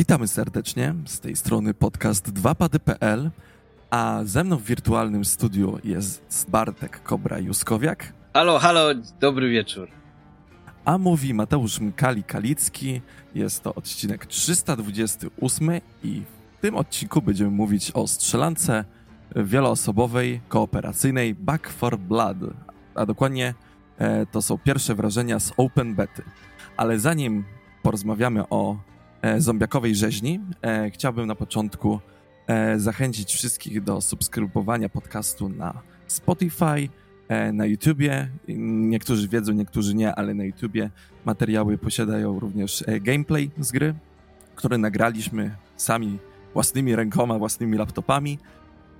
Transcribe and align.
Witamy 0.00 0.28
serdecznie 0.28 0.94
z 1.06 1.20
tej 1.20 1.36
strony 1.36 1.74
podcast 1.74 2.32
2pady.pl, 2.32 3.30
a 3.90 4.20
ze 4.24 4.44
mną 4.44 4.56
w 4.56 4.64
wirtualnym 4.64 5.24
studiu 5.24 5.78
jest 5.84 6.46
Bartek 6.48 7.02
Kobra 7.02 7.38
Juskowiak. 7.38 8.12
Halo, 8.34 8.58
halo, 8.58 8.94
dobry 9.20 9.50
wieczór. 9.50 9.88
A 10.84 10.98
mówi 10.98 11.34
Mateusz 11.34 11.80
Mkali-Kalicki. 11.80 13.00
Jest 13.34 13.62
to 13.62 13.74
odcinek 13.74 14.26
328 14.26 15.70
i 16.02 16.22
w 16.58 16.60
tym 16.60 16.76
odcinku 16.76 17.22
będziemy 17.22 17.50
mówić 17.50 17.90
o 17.90 18.08
strzelance 18.08 18.84
wieloosobowej, 19.36 20.40
kooperacyjnej 20.48 21.34
Back 21.34 21.68
for 21.68 21.98
Blood, 21.98 22.38
a 22.94 23.06
dokładnie 23.06 23.54
e, 23.98 24.26
to 24.26 24.42
są 24.42 24.58
pierwsze 24.58 24.94
wrażenia 24.94 25.40
z 25.40 25.52
Open 25.56 25.94
Bety. 25.94 26.22
Ale 26.76 26.98
zanim 26.98 27.44
porozmawiamy 27.82 28.48
o 28.48 28.89
zombiakowej 29.38 29.94
rzeźni, 29.94 30.40
e, 30.62 30.90
chciałbym 30.90 31.26
na 31.26 31.34
początku 31.34 32.00
e, 32.46 32.78
zachęcić 32.78 33.34
wszystkich 33.34 33.82
do 33.82 34.00
subskrybowania 34.00 34.88
podcastu 34.88 35.48
na 35.48 35.82
Spotify, 36.06 36.88
e, 37.28 37.52
na 37.52 37.66
YouTubie. 37.66 38.28
Niektórzy 38.88 39.28
wiedzą, 39.28 39.52
niektórzy 39.52 39.94
nie, 39.94 40.14
ale 40.14 40.34
na 40.34 40.44
YouTubie 40.44 40.90
materiały 41.24 41.78
posiadają 41.78 42.40
również 42.40 42.84
e, 42.86 43.00
gameplay 43.00 43.50
z 43.58 43.72
gry, 43.72 43.94
który 44.54 44.78
nagraliśmy 44.78 45.56
sami 45.76 46.18
własnymi 46.54 46.96
rękoma, 46.96 47.38
własnymi 47.38 47.78
laptopami. 47.78 48.38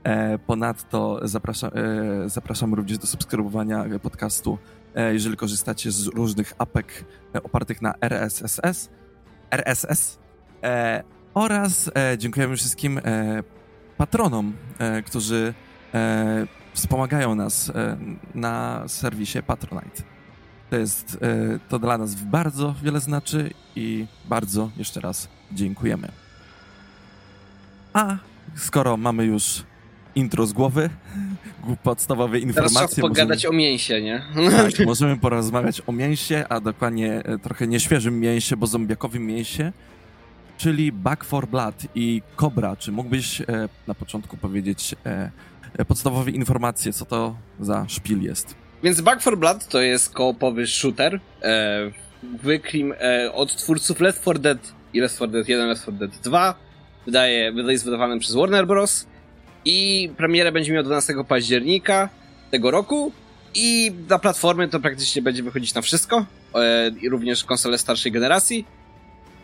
E, 0.05 0.39
Ponadto 0.39 1.21
zapraszam, 1.23 1.71
e, 1.75 2.29
zapraszam 2.29 2.75
również 2.75 2.99
do 2.99 3.07
subskrybowania 3.07 3.84
podcastu, 4.03 4.59
e, 4.95 5.12
jeżeli 5.12 5.37
korzystacie 5.37 5.91
z 5.91 6.07
różnych 6.07 6.53
apek 6.59 7.05
e, 7.34 7.43
opartych 7.43 7.83
na 7.83 7.95
RSS, 8.01 8.91
RSS 9.51 10.19
e, 10.62 11.03
oraz 11.34 11.91
e, 11.95 12.19
dziękujemy 12.19 12.56
wszystkim 12.56 12.98
e, 12.98 13.43
patronom, 14.01 14.53
e, 14.79 15.03
którzy 15.03 15.55
e, 15.95 16.47
wspomagają 16.75 17.34
nas 17.34 17.71
e, 17.71 17.97
na 18.34 18.84
serwisie 18.89 19.43
Patronite. 19.43 20.03
To 20.71 20.77
jest, 20.77 21.19
to 21.69 21.78
dla 21.78 21.98
nas 21.98 22.15
bardzo 22.15 22.75
wiele 22.83 23.01
znaczy 23.01 23.51
i 23.77 24.06
bardzo 24.25 24.71
jeszcze 24.77 25.01
raz 25.01 25.28
dziękujemy. 25.53 26.09
A 27.93 28.17
skoro 28.56 28.97
mamy 28.97 29.25
już 29.25 29.62
intro 30.15 30.47
z 30.47 30.53
głowy, 30.53 30.91
podstawowe 31.83 32.41
Teraz 32.41 32.48
informacje. 32.48 32.89
czas 32.89 33.00
pogadać 33.00 33.47
o 33.47 33.53
mięsie, 33.53 34.03
nie? 34.03 34.22
Tak, 34.50 34.86
możemy 34.86 35.16
porozmawiać 35.16 35.83
o 35.86 35.92
mięsie, 35.92 36.44
a 36.48 36.61
dokładnie 36.61 37.22
e, 37.25 37.39
trochę 37.39 37.66
nieświeżym 37.66 38.20
mięsie, 38.20 38.56
bo 38.56 38.66
zombiakowym 38.66 39.27
mięsie, 39.27 39.72
czyli 40.58 40.92
Back 40.92 41.25
for 41.25 41.48
Blood 41.48 41.75
i 41.94 42.22
Cobra. 42.36 42.77
Czy 42.77 42.92
mógłbyś 42.92 43.41
e, 43.41 43.44
na 43.86 43.94
początku 43.94 44.36
powiedzieć 44.36 44.94
e, 45.78 45.84
podstawowe 45.84 46.31
informacje, 46.31 46.92
co 46.92 47.05
to 47.05 47.34
za 47.61 47.84
szpil 47.88 48.22
jest? 48.22 48.55
Więc 48.83 49.00
Back 49.00 49.20
4 49.20 49.36
Blood 49.36 49.69
to 49.69 49.81
jest 49.81 50.14
koopowy 50.14 50.66
shooter 50.66 51.20
wyklim 52.42 52.94
od 53.33 53.56
twórców 53.56 54.00
Left 54.00 54.20
4 54.22 54.38
Dead 54.38 54.72
i 54.94 55.00
Left 55.00 55.16
4 55.16 55.32
Dead 55.32 55.49
1, 55.49 55.69
Left 55.69 55.82
4 55.82 55.99
Dead 55.99 56.10
2. 56.22 56.54
Wydaje, 57.06 57.53
wydaje 57.53 57.72
jest 57.72 57.84
wydawany 57.84 58.19
przez 58.19 58.34
Warner 58.34 58.66
Bros. 58.66 59.06
I 59.65 60.10
premierę 60.16 60.53
będzie 60.53 60.72
miał 60.72 60.82
12 60.82 61.15
października 61.28 62.09
tego 62.50 62.71
roku. 62.71 63.12
I 63.54 63.93
na 64.09 64.19
platformy 64.19 64.69
to 64.69 64.81
praktycznie 64.81 65.22
będzie 65.22 65.43
wychodzić 65.43 65.75
na 65.75 65.82
wszystko. 65.82 66.26
E, 66.54 66.91
I 67.03 67.09
również 67.09 67.44
konsole 67.44 67.78
starszej 67.78 68.12
generacji. 68.12 68.65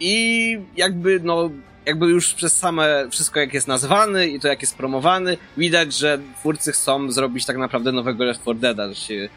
I 0.00 0.58
jakby, 0.76 1.20
no, 1.24 1.50
jakby 1.86 2.06
już 2.06 2.34
przez 2.34 2.58
same 2.58 3.06
wszystko 3.10 3.40
jak 3.40 3.54
jest 3.54 3.68
nazwany 3.68 4.28
i 4.28 4.40
to 4.40 4.48
jak 4.48 4.62
jest 4.62 4.76
promowany, 4.76 5.36
widać, 5.56 5.92
że 5.92 6.18
twórcy 6.40 6.72
chcą 6.72 7.10
zrobić 7.10 7.46
tak 7.46 7.56
naprawdę 7.56 7.92
nowego 7.92 8.24
Left 8.24 8.42
4 8.42 8.58
Deada, 8.58 8.88
że 8.88 8.94
się, 8.94 9.28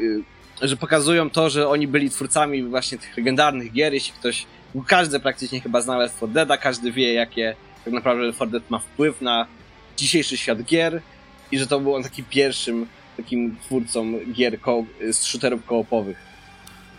y, 0.00 0.22
że 0.62 0.76
pokazują 0.76 1.30
to, 1.30 1.50
że 1.50 1.68
oni 1.68 1.88
byli 1.88 2.10
twórcami 2.10 2.62
właśnie 2.62 2.98
tych 2.98 3.16
legendarnych 3.16 3.72
gier, 3.72 3.94
jeśli 3.94 4.12
ktoś, 4.12 4.46
każdy 4.86 5.20
praktycznie 5.20 5.60
chyba 5.60 5.80
zna 5.80 5.98
Left 5.98 6.16
4 6.16 6.32
Deada, 6.32 6.56
każdy 6.56 6.92
wie 6.92 7.12
jakie 7.12 7.56
tak 7.84 7.94
naprawdę 7.94 8.22
Left 8.22 8.36
4 8.36 8.50
Dead 8.50 8.70
ma 8.70 8.78
wpływ 8.78 9.20
na 9.20 9.46
dzisiejszy 9.96 10.36
świat 10.36 10.62
gier 10.62 11.02
i 11.52 11.58
że 11.58 11.66
to 11.66 11.80
był 11.80 11.94
on 11.94 12.02
takim 12.02 12.24
pierwszym 12.24 12.86
takim 13.16 13.56
twórcą 13.56 14.04
gier 14.32 14.60
ko- 14.60 14.84
z 15.12 15.22
shooterów 15.22 15.64
koopowych. 15.66 16.16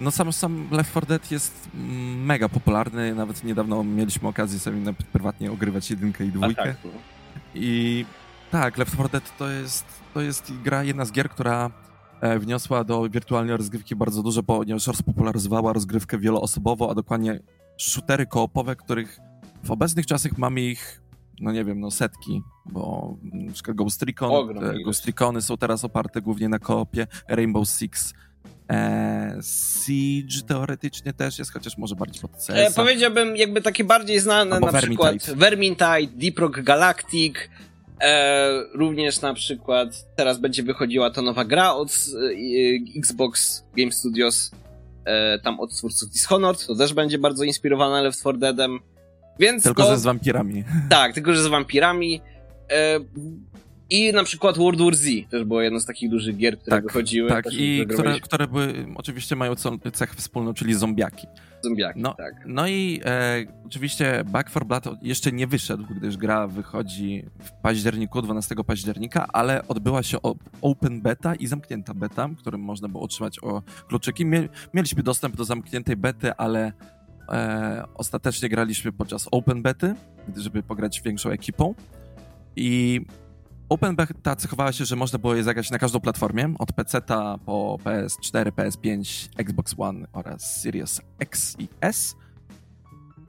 No 0.02 0.12
sam, 0.12 0.34
sam 0.34 0.68
Left 0.72 0.92
4 0.92 1.06
Dead 1.08 1.32
jest 1.32 1.70
mega 2.18 2.50
popularny, 2.50 3.16
nawet 3.16 3.44
niedawno 3.44 3.84
mieliśmy 3.84 4.28
okazję 4.28 4.60
sobie 4.60 4.94
prywatnie 5.12 5.52
ogrywać 5.52 5.90
jedynkę 5.90 6.26
i 6.26 6.30
dwójkę. 6.32 6.64
tak, 6.64 6.76
no. 6.86 6.92
I 7.56 8.06
tak, 8.52 8.78
Left 8.78 8.94
4 8.94 9.10
Dead 9.10 9.38
to 9.38 9.50
jest, 9.50 9.86
to 10.14 10.22
jest 10.22 10.54
gra, 10.64 10.84
jedna 10.84 11.06
z 11.06 11.12
gier, 11.12 11.30
która 11.30 11.72
e, 12.22 12.40
wniosła 12.40 12.84
do 12.84 13.10
wirtualnej 13.10 13.58
rozgrywki 13.58 13.96
bardzo 13.96 14.24
dużo, 14.24 14.44
ponieważ 14.44 14.88
rozpopularyzowała 14.88 15.74
rozgrywkę 15.74 16.18
wieloosobową, 16.18 16.90
a 16.90 16.96
dokładnie 16.96 17.40
shootery 17.78 18.26
koopowe, 18.26 18.76
których 18.76 19.20
w 19.64 19.72
obecnych 19.72 20.06
czasach 20.06 20.38
mamy 20.38 20.62
ich, 20.62 21.02
no 21.40 21.52
nie 21.52 21.66
wiem, 21.66 21.80
no 21.80 21.92
setki, 21.92 22.42
bo 22.66 23.16
na 23.24 23.54
przykład 23.54 23.78
Ghost 23.78 24.04
Recon. 24.04 24.60
Ghost 24.86 25.06
Recony 25.06 25.42
są 25.42 25.58
teraz 25.58 25.86
oparte 25.86 26.22
głównie 26.22 26.50
na 26.50 26.60
koopie, 26.60 27.08
Rainbow 27.28 27.70
Six, 27.70 28.14
e, 28.70 29.40
Siege 29.86 30.42
teoretycznie 30.48 31.14
też 31.14 31.40
jest, 31.40 31.54
chociaż 31.54 31.78
może 31.78 31.96
bardziej 31.96 32.22
pod 32.22 32.32
CS. 32.32 32.50
E, 32.50 32.72
powiedziałbym 32.76 33.36
jakby 33.36 33.62
takie 33.62 33.84
bardziej 33.84 34.20
znane 34.20 34.56
Albo 34.56 34.72
na 34.72 34.82
przykład 34.82 35.16
Vermintide. 35.16 35.36
Vermintide, 35.36 36.20
Deep 36.20 36.40
Rock 36.40 36.62
Galactic, 36.62 37.36
e, 38.02 38.64
również 38.74 39.22
na 39.22 39.34
przykład 39.34 40.16
teraz 40.16 40.40
będzie 40.40 40.64
wychodziła 40.64 41.10
ta 41.10 41.22
nowa 41.22 41.46
gra 41.46 41.74
od 41.74 41.90
e, 41.90 43.00
Xbox 43.00 43.64
Game 43.78 43.92
Studios, 43.92 44.52
e, 45.06 45.40
tam 45.40 45.60
od 45.60 45.78
twórców 45.78 46.10
Dishonored, 46.10 46.66
to 46.66 46.76
też 46.76 46.94
będzie 46.94 47.18
bardzo 47.18 47.44
inspirowana 47.44 48.02
Left 48.02 48.20
4 48.20 48.38
Deadem, 48.38 48.80
więc 49.40 49.64
Tylko, 49.64 49.84
no, 49.84 49.90
że 49.90 49.98
z 49.98 50.04
wampirami. 50.04 50.64
tak, 50.90 51.14
tylko 51.14 51.34
że 51.34 51.44
z 51.44 51.48
wampirami. 51.48 52.22
E, 52.72 53.00
I 53.90 54.14
na 54.14 54.24
przykład 54.24 54.58
World 54.58 54.82
War 54.82 54.96
Z 54.96 55.30
też 55.30 55.44
było 55.44 55.62
jedno 55.62 55.80
z 55.80 55.86
takich 55.86 56.10
dużych 56.10 56.38
gier, 56.38 56.60
które 56.60 56.78
Tak, 56.78 56.84
wychodziły. 56.84 57.30
Tak, 57.30 57.46
i 57.54 57.86
które, 57.94 58.20
które 58.20 58.48
były, 58.48 58.86
oczywiście 58.96 59.36
mają 59.36 59.54
cech 59.94 60.16
wspólną, 60.16 60.54
czyli 60.54 60.74
zombiaki. 60.74 61.28
zombiaki, 61.64 62.00
No, 62.02 62.14
tak. 62.14 62.34
no 62.46 62.68
i 62.68 63.02
e, 63.06 63.44
oczywiście 63.66 64.24
Back 64.26 64.50
4 64.50 64.66
Blood 64.66 64.84
jeszcze 65.02 65.32
nie 65.32 65.48
wyszedł, 65.48 65.84
gdyż 65.98 66.18
gra 66.18 66.48
wychodzi 66.48 67.24
w 67.40 67.52
październiku, 67.52 68.22
12 68.22 68.56
października, 68.68 69.26
ale 69.34 69.68
odbyła 69.68 70.04
się 70.04 70.18
open 70.62 71.02
beta 71.02 71.36
i 71.36 71.48
zamknięta 71.48 71.94
beta, 71.94 72.30
którym 72.38 72.62
można 72.62 72.88
było 72.88 73.04
otrzymać 73.04 73.40
o 73.44 73.62
kluczyki. 73.88 74.26
Mie, 74.26 74.50
mieliśmy 74.74 75.04
dostęp 75.04 75.36
do 75.36 75.46
zamkniętej 75.46 75.96
bety, 75.96 76.34
ale 76.34 76.72
e, 77.30 77.84
ostatecznie 77.94 78.50
graliśmy 78.50 78.92
podczas 78.92 79.28
open 79.32 79.62
bety, 79.62 79.96
żeby 80.38 80.64
pograć 80.64 81.02
większą 81.02 81.30
ekipą. 81.30 81.76
I 82.56 83.02
Open 83.70 83.96
Beta 83.96 84.36
cechowała 84.36 84.72
się, 84.72 84.86
że 84.86 84.96
można 84.96 85.20
było 85.20 85.36
je 85.36 85.44
zagrać 85.44 85.72
na 85.72 85.80
każdą 85.80 86.00
platformie, 86.00 86.54
od 86.60 86.74
PC-ta 86.74 87.38
po 87.46 87.80
PS4, 87.84 88.52
PS5, 88.52 89.30
Xbox 89.38 89.76
One 89.78 90.08
oraz 90.14 90.62
Series 90.62 91.02
X 91.20 91.56
i 91.60 91.68
S. 91.82 92.16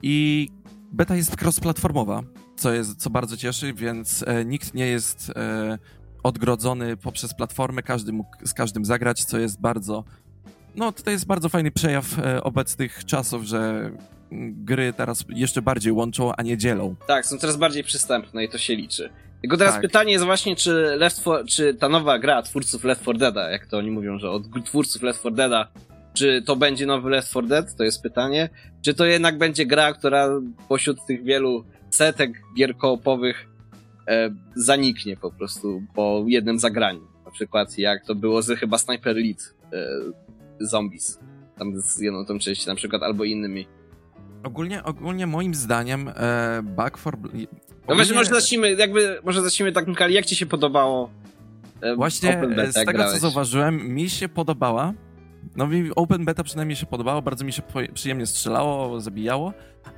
I 0.01 0.49
beta 0.91 1.15
jest 1.15 1.35
cross-platformowa, 1.35 2.23
co, 2.55 2.73
jest, 2.73 2.95
co 2.95 3.09
bardzo 3.09 3.37
cieszy, 3.37 3.73
więc 3.73 4.23
e, 4.27 4.45
nikt 4.45 4.73
nie 4.73 4.87
jest 4.87 5.31
e, 5.35 5.77
odgrodzony 6.23 6.97
poprzez 6.97 7.33
platformę, 7.33 7.83
każdy 7.83 8.13
mógł 8.13 8.29
z 8.43 8.53
każdym 8.53 8.85
zagrać, 8.85 9.25
co 9.25 9.37
jest 9.37 9.61
bardzo... 9.61 10.03
No, 10.77 10.91
to 10.91 11.11
jest 11.11 11.25
bardzo 11.25 11.49
fajny 11.49 11.71
przejaw 11.71 12.19
e, 12.19 12.43
obecnych 12.43 13.05
czasów, 13.05 13.43
że 13.43 13.91
gry 14.51 14.93
teraz 14.93 15.25
jeszcze 15.29 15.61
bardziej 15.61 15.93
łączą, 15.93 16.31
a 16.35 16.43
nie 16.43 16.57
dzielą. 16.57 16.95
Tak, 17.07 17.25
są 17.25 17.37
coraz 17.37 17.57
bardziej 17.57 17.83
przystępne 17.83 18.43
i 18.43 18.49
to 18.49 18.57
się 18.57 18.75
liczy. 18.75 19.09
Tylko 19.41 19.57
teraz 19.57 19.73
Tak. 19.73 19.81
pytanie 19.81 20.11
jest 20.11 20.25
właśnie, 20.25 20.55
czy 20.55 20.71
Left 20.97 21.21
4, 21.21 21.45
czy 21.45 21.73
ta 21.73 21.89
nowa 21.89 22.19
gra 22.19 22.41
twórców 22.41 22.83
Left 22.83 23.01
4 23.01 23.19
Deada, 23.19 23.49
jak 23.49 23.65
to 23.67 23.77
oni 23.77 23.91
mówią, 23.91 24.19
że 24.19 24.31
od 24.31 24.43
twórców 24.65 25.01
Left 25.01 25.19
4 25.19 25.35
Deada, 25.35 25.67
czy 26.13 26.41
to 26.45 26.55
będzie 26.55 26.85
nowy 26.85 27.09
Left 27.09 27.29
4 27.29 27.47
Dead? 27.47 27.75
To 27.75 27.83
jest 27.83 28.01
pytanie. 28.03 28.49
Czy 28.81 28.93
to 28.93 29.05
jednak 29.05 29.37
będzie 29.37 29.65
gra, 29.65 29.93
która 29.93 30.29
pośród 30.67 31.05
tych 31.07 31.23
wielu 31.23 31.65
setek 31.89 32.41
gier 32.57 32.77
koopowych 32.77 33.47
e, 34.07 34.29
zaniknie 34.55 35.17
po 35.17 35.31
prostu 35.31 35.81
po 35.95 36.23
jednym 36.27 36.59
zagraniu. 36.59 37.07
Na 37.25 37.31
przykład 37.31 37.77
jak 37.77 38.05
to 38.05 38.15
było 38.15 38.41
z 38.41 38.59
chyba 38.59 38.77
Sniper 38.77 39.17
Elite 39.17 39.43
e, 39.73 39.77
Zombies. 40.59 41.19
Tam 41.57 41.81
z 41.81 41.99
jedną 41.99 42.25
tą 42.25 42.39
częścią 42.39 42.71
na 42.71 42.75
przykład, 42.75 43.03
albo 43.03 43.23
innymi. 43.23 43.67
Ogólnie, 44.43 44.83
ogólnie 44.83 45.27
moim 45.27 45.55
zdaniem 45.55 46.07
e, 46.15 46.61
Back 46.63 46.97
for... 46.97 47.17
No 47.17 47.27
ogólnie- 47.29 47.47
właśnie, 47.87 48.15
może 48.15 48.29
zacznijmy, 48.29 48.73
jakby, 48.73 49.19
może 49.23 49.41
zacznijmy 49.41 49.71
tak, 49.71 49.87
Mikali, 49.87 50.13
jak 50.13 50.25
ci 50.25 50.35
się 50.35 50.45
podobało 50.45 51.09
e, 51.81 51.95
Właśnie 51.95 52.29
Open 52.37 52.53
e, 52.53 52.55
Beta, 52.55 52.71
z 52.71 52.75
tego, 52.75 52.91
grałeś? 52.91 53.13
co 53.13 53.19
zauważyłem, 53.19 53.93
mi 53.93 54.09
się 54.09 54.29
podobała. 54.29 54.93
No 55.55 55.67
mi 55.67 55.91
Open 55.95 56.25
Beta 56.25 56.43
przynajmniej 56.43 56.75
się 56.75 56.85
podobało, 56.85 57.21
bardzo 57.21 57.45
mi 57.45 57.53
się 57.53 57.61
przyjemnie 57.93 58.25
strzelało, 58.25 59.01
zabijało, 59.01 59.53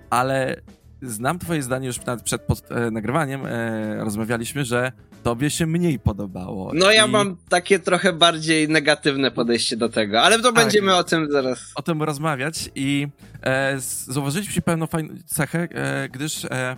ale 0.10 0.62
znam 1.02 1.40
twoje 1.40 1.64
zdanie 1.64 1.88
już 1.88 2.06
nawet 2.06 2.24
przed 2.24 2.42
pod, 2.42 2.72
e, 2.72 2.92
nagrywaniem, 2.92 3.46
e, 3.46 4.04
rozmawialiśmy, 4.04 4.66
że 4.66 4.92
tobie 5.24 5.50
się 5.50 5.66
mniej 5.66 6.00
podobało. 6.00 6.72
No 6.76 6.92
ja 6.92 7.06
I... 7.06 7.10
mam 7.10 7.38
takie 7.50 7.80
trochę 7.80 8.14
bardziej 8.14 8.70
negatywne 8.70 9.32
podejście 9.32 9.78
do 9.78 9.90
tego, 9.90 10.22
ale 10.22 10.38
to 10.38 10.44
tak, 10.44 10.56
będziemy 10.56 10.96
o 10.96 11.04
tym 11.04 11.32
zaraz. 11.32 11.72
O 11.76 11.82
tym 11.82 12.04
rozmawiać 12.04 12.70
i 12.76 13.08
e, 13.44 13.76
zauważyliśmy 14.08 14.62
pewną 14.62 14.88
fajną 14.88 15.16
cechę, 15.26 15.68
e, 15.72 16.10
gdyż 16.10 16.46
e, 16.46 16.76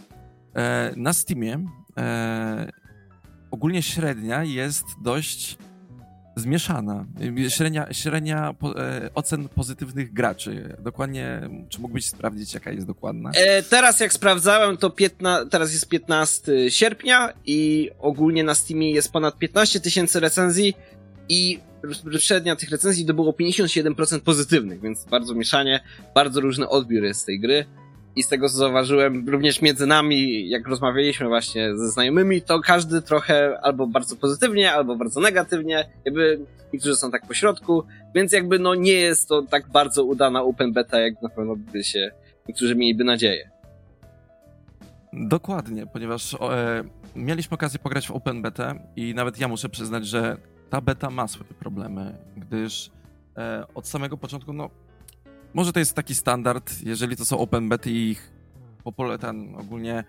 e, 0.55 0.93
na 0.95 1.13
Steamie 1.13 1.65
ogólnie 3.51 3.81
średnia 3.81 4.43
jest 4.43 4.85
dość 5.01 5.57
zmieszana. 6.35 7.05
Średnia, 7.49 7.93
średnia 7.93 8.53
po, 8.53 8.81
e, 8.81 9.09
ocen 9.15 9.49
pozytywnych 9.49 10.13
graczy. 10.13 10.75
Dokładnie, 10.79 11.49
czy 11.69 11.81
mógłbyś 11.81 12.05
sprawdzić, 12.05 12.53
jaka 12.53 12.71
jest 12.71 12.87
dokładna? 12.87 13.31
E, 13.31 13.63
teraz 13.63 13.99
jak 13.99 14.13
sprawdzałem, 14.13 14.77
to 14.77 14.89
piętna, 14.89 15.45
teraz 15.45 15.73
jest 15.73 15.87
15 15.87 16.71
sierpnia 16.71 17.33
i 17.45 17.89
ogólnie 17.99 18.43
na 18.43 18.55
Steamie 18.55 18.91
jest 18.91 19.11
ponad 19.11 19.37
15 19.37 19.79
tysięcy 19.79 20.19
recenzji 20.19 20.73
i 21.29 21.59
średnia 22.19 22.55
tych 22.55 22.69
recenzji 22.69 23.05
to 23.05 23.13
było 23.13 23.31
57% 23.31 24.19
pozytywnych, 24.19 24.81
więc 24.81 25.05
bardzo 25.05 25.35
mieszanie, 25.35 25.79
bardzo 26.15 26.41
różny 26.41 26.69
odbiór 26.69 27.03
jest 27.03 27.21
z 27.21 27.25
tej 27.25 27.39
gry. 27.39 27.65
I 28.15 28.23
z 28.23 28.27
tego 28.27 28.49
co 28.49 28.57
zauważyłem, 28.57 29.29
również 29.29 29.61
między 29.61 29.87
nami, 29.87 30.49
jak 30.49 30.67
rozmawialiśmy 30.67 31.27
właśnie 31.27 31.77
ze 31.77 31.89
znajomymi, 31.89 32.41
to 32.41 32.59
każdy 32.59 33.01
trochę 33.01 33.59
albo 33.61 33.87
bardzo 33.87 34.15
pozytywnie, 34.15 34.73
albo 34.73 34.95
bardzo 34.95 35.19
negatywnie, 35.19 35.89
jakby 36.05 36.39
niektórzy 36.73 36.95
są 36.95 37.11
tak 37.11 37.27
po 37.27 37.33
środku, 37.33 37.83
więc 38.15 38.31
jakby 38.31 38.59
no 38.59 38.75
nie 38.75 38.93
jest 38.93 39.29
to 39.29 39.41
tak 39.41 39.69
bardzo 39.69 40.03
udana 40.03 40.43
open 40.43 40.73
beta, 40.73 40.99
jak 40.99 41.21
na 41.21 41.29
pewno 41.29 41.55
by 41.55 41.83
się 41.83 42.11
niektórzy 42.47 42.75
mieliby 42.75 43.03
nadzieję. 43.03 43.49
Dokładnie, 45.13 45.87
ponieważ 45.87 46.33
e, 46.33 46.83
mieliśmy 47.15 47.55
okazję 47.55 47.79
pograć 47.79 48.07
w 48.07 48.11
open 48.11 48.41
beta 48.41 48.75
i 48.95 49.13
nawet 49.15 49.39
ja 49.39 49.47
muszę 49.47 49.69
przyznać, 49.69 50.07
że 50.07 50.37
ta 50.69 50.81
beta 50.81 51.09
ma 51.09 51.27
swoje 51.27 51.53
problemy, 51.53 52.15
gdyż 52.37 52.91
e, 53.37 53.63
od 53.75 53.87
samego 53.87 54.17
początku, 54.17 54.53
no 54.53 54.69
może 55.53 55.73
to 55.73 55.79
jest 55.79 55.93
taki 55.93 56.15
standard, 56.15 56.83
jeżeli 56.83 57.17
to 57.17 57.25
są 57.25 57.37
open 57.37 57.69
bety 57.69 57.91
i 57.91 58.09
ich 58.09 58.31
ten 59.19 59.55
ogólnie 59.55 60.03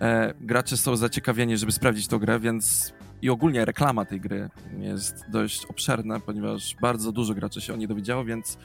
e, 0.00 0.34
gracze 0.40 0.76
są 0.76 0.96
zaciekawieni, 0.96 1.56
żeby 1.56 1.72
sprawdzić 1.72 2.08
tę 2.08 2.18
grę, 2.18 2.40
więc 2.40 2.92
i 3.22 3.30
ogólnie 3.30 3.64
reklama 3.64 4.04
tej 4.04 4.20
gry 4.20 4.50
jest 4.78 5.24
dość 5.30 5.66
obszerna, 5.66 6.20
ponieważ 6.20 6.76
bardzo 6.80 7.12
dużo 7.12 7.34
graczy 7.34 7.60
się 7.60 7.74
o 7.74 7.76
niej 7.76 7.88
dowiedziało, 7.88 8.24
więc 8.24 8.58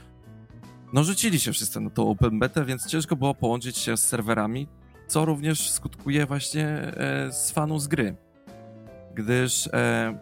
no 0.94 1.04
rzucili 1.04 1.40
się 1.40 1.52
wszyscy 1.52 1.80
na 1.80 1.90
tą 1.90 2.10
open 2.10 2.40
betę, 2.40 2.66
więc 2.66 2.88
ciężko 2.88 3.16
było 3.16 3.36
połączyć 3.36 3.78
się 3.78 3.98
z 3.98 4.08
serwerami, 4.08 4.68
co 5.08 5.26
również 5.26 5.72
skutkuje 5.72 6.26
właśnie 6.26 6.68
e, 6.68 7.31
z 7.31 7.52
fanów 7.52 7.81
z 7.81 7.88
gry. 7.88 8.16
Gdyż 9.16 9.69
e, 9.74 10.18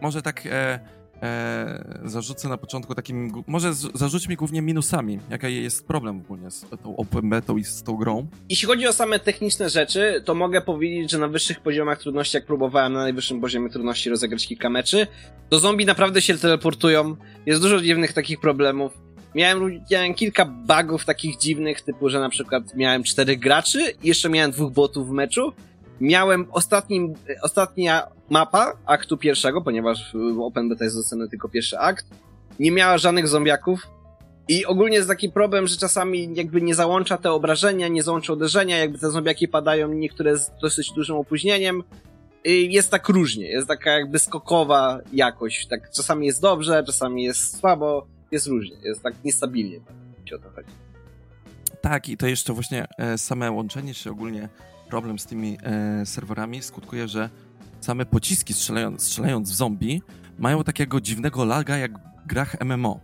może 0.00 0.22
tak 0.22 0.42
e, 0.46 0.80
e, 1.22 2.00
zarzucę 2.04 2.48
na 2.48 2.56
początku 2.56 2.94
takim, 2.94 3.32
może 3.46 3.74
z, 3.74 3.98
zarzuć 3.98 4.28
mi 4.28 4.36
głównie 4.36 4.62
minusami, 4.62 5.18
jaka 5.30 5.48
jest 5.48 5.86
problem 5.86 6.20
ogólnie 6.24 6.50
z 6.50 6.66
tą 6.82 6.96
open 6.96 7.30
betą 7.30 7.56
i 7.56 7.64
z 7.64 7.82
tą 7.82 7.96
grą. 7.96 8.28
Jeśli 8.48 8.68
chodzi 8.68 8.86
o 8.86 8.92
same 8.92 9.18
techniczne 9.18 9.70
rzeczy, 9.70 10.22
to 10.24 10.34
mogę 10.34 10.60
powiedzieć, 10.60 11.10
że 11.10 11.18
na 11.18 11.28
wyższych 11.28 11.60
poziomach 11.60 11.98
trudności, 11.98 12.36
jak 12.36 12.46
próbowałem 12.46 12.92
na 12.92 13.00
najwyższym 13.02 13.40
poziomie 13.40 13.70
trudności 13.70 14.10
rozegrać 14.10 14.46
kilka 14.46 14.70
meczy, 14.70 15.06
to 15.48 15.58
zombie 15.58 15.86
naprawdę 15.86 16.22
się 16.22 16.38
teleportują, 16.38 17.16
jest 17.46 17.62
dużo 17.62 17.80
dziwnych 17.80 18.12
takich 18.12 18.40
problemów. 18.40 18.92
Miałem, 19.34 19.80
miałem 19.90 20.14
kilka 20.14 20.44
bugów 20.44 21.04
takich 21.04 21.38
dziwnych, 21.38 21.80
typu, 21.80 22.08
że 22.08 22.20
na 22.20 22.28
przykład 22.28 22.74
miałem 22.74 23.02
czterech 23.02 23.38
graczy 23.38 23.80
i 24.02 24.08
jeszcze 24.08 24.28
miałem 24.28 24.50
dwóch 24.50 24.72
botów 24.72 25.08
w 25.08 25.10
meczu, 25.10 25.52
miałem 26.00 26.46
ostatnim, 26.50 27.14
ostatnia 27.42 28.06
mapa 28.30 28.76
aktu 28.86 29.16
pierwszego, 29.16 29.62
ponieważ 29.62 30.12
w 30.14 30.40
Open 30.40 30.68
Beta 30.68 30.84
jest 30.84 30.96
dostępny 30.96 31.28
tylko 31.28 31.48
pierwszy 31.48 31.78
akt, 31.78 32.06
nie 32.58 32.70
miała 32.70 32.98
żadnych 32.98 33.28
zombiaków 33.28 33.86
i 34.48 34.66
ogólnie 34.66 34.96
jest 34.96 35.08
taki 35.08 35.30
problem, 35.30 35.66
że 35.66 35.76
czasami 35.76 36.30
jakby 36.34 36.62
nie 36.62 36.74
załącza 36.74 37.18
te 37.18 37.32
obrażenia, 37.32 37.88
nie 37.88 38.02
załącza 38.02 38.32
uderzenia, 38.32 38.78
jakby 38.78 38.98
te 38.98 39.10
zombiaki 39.10 39.48
padają 39.48 39.88
niektóre 39.88 40.36
z 40.36 40.50
dosyć 40.62 40.92
dużym 40.92 41.16
opóźnieniem. 41.16 41.82
I 42.44 42.72
jest 42.72 42.90
tak 42.90 43.08
różnie, 43.08 43.48
jest 43.48 43.68
taka 43.68 43.90
jakby 43.90 44.18
skokowa 44.18 45.00
jakość. 45.12 45.66
Tak 45.66 45.90
czasami 45.90 46.26
jest 46.26 46.40
dobrze, 46.40 46.84
czasami 46.86 47.24
jest 47.24 47.58
słabo, 47.58 48.06
jest 48.30 48.46
różnie, 48.46 48.76
jest 48.82 49.02
tak 49.02 49.14
niestabilnie. 49.24 49.80
Tak, 49.80 50.40
o 50.40 50.42
to 50.42 50.50
chodzi. 50.50 50.68
Tak, 51.80 52.08
i 52.08 52.16
to 52.16 52.26
jeszcze 52.26 52.52
właśnie 52.52 52.86
e, 52.98 53.18
same 53.18 53.50
łączenie 53.50 53.94
się 53.94 54.10
ogólnie 54.10 54.48
problem 54.90 55.18
z 55.18 55.26
tymi 55.26 55.58
e, 55.62 56.06
serwerami 56.06 56.62
skutkuje, 56.62 57.08
że 57.08 57.30
same 57.80 58.06
pociski 58.06 58.54
strzelając, 58.54 59.02
strzelając 59.02 59.50
w 59.50 59.54
zombie 59.54 60.02
mają 60.38 60.64
takiego 60.64 61.00
dziwnego 61.00 61.44
laga 61.44 61.76
jak 61.76 61.98
w 61.98 62.26
grach 62.26 62.56
MMO. 62.64 63.00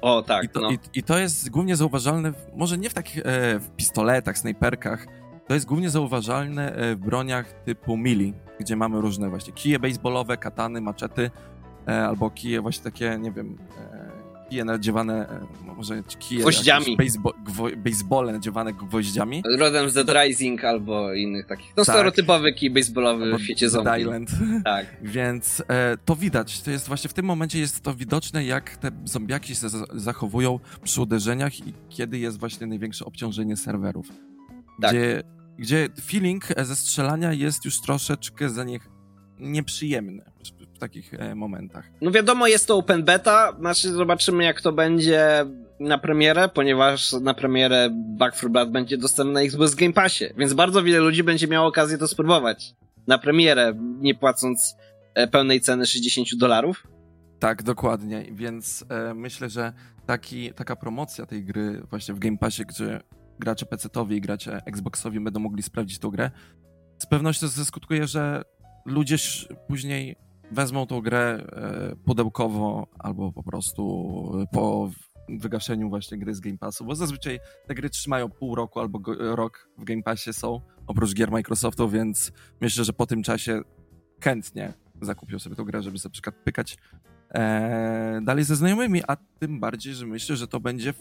O, 0.00 0.22
tak. 0.22 0.44
I 0.44 0.48
to, 0.48 0.60
no. 0.60 0.70
i, 0.70 0.78
i 0.94 1.02
to 1.02 1.18
jest 1.18 1.50
głównie 1.50 1.76
zauważalne, 1.76 2.32
w, 2.32 2.36
może 2.56 2.78
nie 2.78 2.90
w 2.90 2.94
takich 2.94 3.18
e, 3.18 3.22
w 3.58 3.70
pistoletach, 3.76 4.38
snajperkach, 4.38 5.06
to 5.46 5.54
jest 5.54 5.66
głównie 5.66 5.90
zauważalne 5.90 6.72
e, 6.72 6.94
w 6.94 6.98
broniach 6.98 7.52
typu 7.52 7.96
mili, 7.96 8.34
gdzie 8.60 8.76
mamy 8.76 9.00
różne 9.00 9.28
właśnie 9.28 9.52
kije 9.52 9.78
baseballowe, 9.78 10.36
katany, 10.36 10.80
maczety, 10.80 11.30
e, 11.88 12.06
albo 12.06 12.30
kije 12.30 12.60
właśnie 12.60 12.84
takie, 12.84 13.18
nie 13.18 13.32
wiem, 13.32 13.58
e, 13.92 13.95
kije 14.50 14.64
nadziewane, 14.64 15.28
e, 15.28 15.74
może 15.76 16.02
kije... 16.18 16.40
Gwoździami. 16.40 16.96
Baseball, 16.96 17.32
basebole 17.76 18.32
nadziewane 18.32 18.72
gwoździami. 18.72 19.42
Rodem 19.58 19.90
z 19.90 19.94
Dead 19.94 20.08
Rising 20.08 20.64
albo 20.64 21.14
innych 21.14 21.46
takich. 21.46 21.72
No 21.76 21.84
tak. 21.84 21.94
stereotypowy 21.94 22.52
kij 22.52 22.70
baseballowy 22.70 23.38
w 23.38 23.42
świecie 23.42 23.68
zombie. 23.68 24.00
Island. 24.00 24.30
Tak. 24.64 24.86
Więc 25.02 25.62
e, 25.68 25.96
to 26.04 26.16
widać, 26.16 26.60
to 26.60 26.70
jest 26.70 26.88
właśnie 26.88 27.10
w 27.10 27.14
tym 27.14 27.26
momencie 27.26 27.58
jest 27.58 27.80
to 27.80 27.94
widoczne, 27.94 28.44
jak 28.44 28.76
te 28.76 28.90
zombiaki 29.04 29.54
się 29.54 29.68
zachowują 29.94 30.60
przy 30.82 31.00
uderzeniach 31.00 31.60
i 31.60 31.72
kiedy 31.88 32.18
jest 32.18 32.40
właśnie 32.40 32.66
największe 32.66 33.04
obciążenie 33.04 33.56
serwerów. 33.56 34.08
Tak. 34.82 34.90
Gdzie, 34.90 35.22
gdzie 35.58 35.88
feeling 36.06 36.44
ze 36.62 36.76
strzelania 36.76 37.32
jest 37.32 37.64
już 37.64 37.80
troszeczkę 37.80 38.50
za 38.50 38.64
nich 38.64 38.88
nieprzyjemny 39.38 40.35
w 40.76 40.78
takich 40.78 41.14
e, 41.14 41.34
momentach. 41.34 41.84
No 42.00 42.10
wiadomo, 42.10 42.46
jest 42.46 42.66
to 42.66 42.76
open 42.76 43.04
beta, 43.04 43.52
znaczy 43.58 43.92
zobaczymy 43.92 44.44
jak 44.44 44.60
to 44.60 44.72
będzie 44.72 45.46
na 45.80 45.98
premierę, 45.98 46.48
ponieważ 46.48 47.12
na 47.12 47.34
premierę 47.34 47.88
Back 47.92 48.36
4 48.36 48.52
Blood 48.52 48.70
będzie 48.70 48.98
dostępny 48.98 49.32
na 49.32 49.40
Xbox 49.40 49.74
Game 49.74 49.92
Passie, 49.92 50.24
więc 50.36 50.54
bardzo 50.54 50.82
wiele 50.82 50.98
ludzi 50.98 51.22
będzie 51.22 51.48
miało 51.48 51.68
okazję 51.68 51.98
to 51.98 52.08
spróbować. 52.08 52.74
Na 53.06 53.18
premierę, 53.18 53.74
nie 54.00 54.14
płacąc 54.14 54.76
e, 55.14 55.28
pełnej 55.28 55.60
ceny 55.60 55.86
60 55.86 56.28
dolarów. 56.36 56.86
Tak, 57.38 57.62
dokładnie, 57.62 58.26
więc 58.32 58.84
e, 58.88 59.14
myślę, 59.14 59.50
że 59.50 59.72
taki, 60.06 60.52
taka 60.52 60.76
promocja 60.76 61.26
tej 61.26 61.44
gry 61.44 61.82
właśnie 61.90 62.14
w 62.14 62.18
Game 62.18 62.38
Passie, 62.38 62.62
gdzie 62.66 63.00
gracze 63.38 63.66
PC-towi 63.66 64.12
i 64.12 64.20
gracze 64.20 64.60
Xboxowi 64.66 65.20
będą 65.20 65.40
mogli 65.40 65.62
sprawdzić 65.62 65.98
tą 65.98 66.10
grę, 66.10 66.30
z 66.98 67.06
pewnością 67.06 67.48
zaskutkuje, 67.48 68.06
że 68.06 68.42
ludzie 68.84 69.16
później 69.68 70.16
wezmą 70.50 70.86
tą 70.86 71.00
grę 71.00 71.46
e, 71.52 71.96
pudełkowo 71.96 72.86
albo 72.98 73.32
po 73.32 73.42
prostu 73.42 73.82
e, 74.42 74.46
po 74.52 74.90
wygaszeniu 75.28 75.88
właśnie 75.88 76.18
gry 76.18 76.34
z 76.34 76.40
Game 76.40 76.58
Passu, 76.58 76.84
bo 76.84 76.94
zazwyczaj 76.94 77.40
te 77.66 77.74
gry 77.74 77.90
trzymają 77.90 78.28
pół 78.28 78.54
roku 78.54 78.80
albo 78.80 79.00
rok 79.18 79.68
w 79.78 79.84
Game 79.84 80.02
Passie 80.02 80.32
są, 80.32 80.60
oprócz 80.86 81.14
gier 81.14 81.30
Microsoftu, 81.30 81.88
więc 81.88 82.32
myślę, 82.60 82.84
że 82.84 82.92
po 82.92 83.06
tym 83.06 83.22
czasie 83.22 83.60
chętnie 84.20 84.72
zakupią 85.02 85.38
sobie 85.38 85.56
tą 85.56 85.64
grę, 85.64 85.82
żeby 85.82 85.98
sobie 85.98 86.12
przykład 86.12 86.34
pykać 86.36 86.78
e, 87.34 88.20
dalej 88.22 88.44
ze 88.44 88.56
znajomymi, 88.56 89.02
a 89.08 89.16
tym 89.16 89.60
bardziej, 89.60 89.94
że 89.94 90.06
myślę, 90.06 90.36
że 90.36 90.48
to 90.48 90.60
będzie 90.60 90.94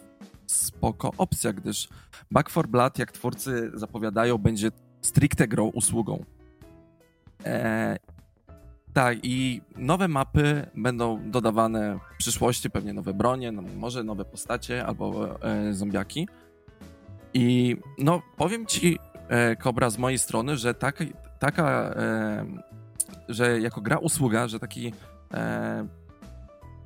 spoko 0.47 1.11
opcja, 1.17 1.53
gdyż 1.53 1.89
Back 2.31 2.49
4 2.49 2.67
Blood, 2.67 2.99
jak 2.99 3.11
twórcy 3.11 3.71
zapowiadają, 3.73 4.37
będzie 4.37 4.71
stricte 5.01 5.47
grą 5.47 5.65
usługą. 5.65 6.25
E, 7.45 7.97
tak, 8.95 9.17
i 9.23 9.61
nowe 9.75 10.07
mapy 10.07 10.67
będą 10.75 11.31
dodawane 11.31 11.99
w 12.13 12.17
przyszłości, 12.17 12.69
pewnie 12.69 12.93
nowe 12.93 13.13
bronie, 13.13 13.51
no, 13.51 13.61
może 13.61 14.03
nowe 14.03 14.25
postacie 14.25 14.85
albo 14.85 15.39
e, 15.43 15.73
zombiaki. 15.73 16.27
I 17.33 17.77
no, 17.97 18.21
powiem 18.37 18.65
ci, 18.65 18.97
e, 19.27 19.55
Kobra, 19.55 19.89
z 19.89 19.97
mojej 19.97 20.19
strony, 20.19 20.57
że 20.57 20.73
taka, 20.73 21.05
taka 21.39 21.93
e, 21.95 22.45
że 23.29 23.61
jako 23.61 23.81
gra 23.81 23.97
usługa, 23.97 24.47
że 24.47 24.59
taki 24.59 24.93
e, 25.33 25.87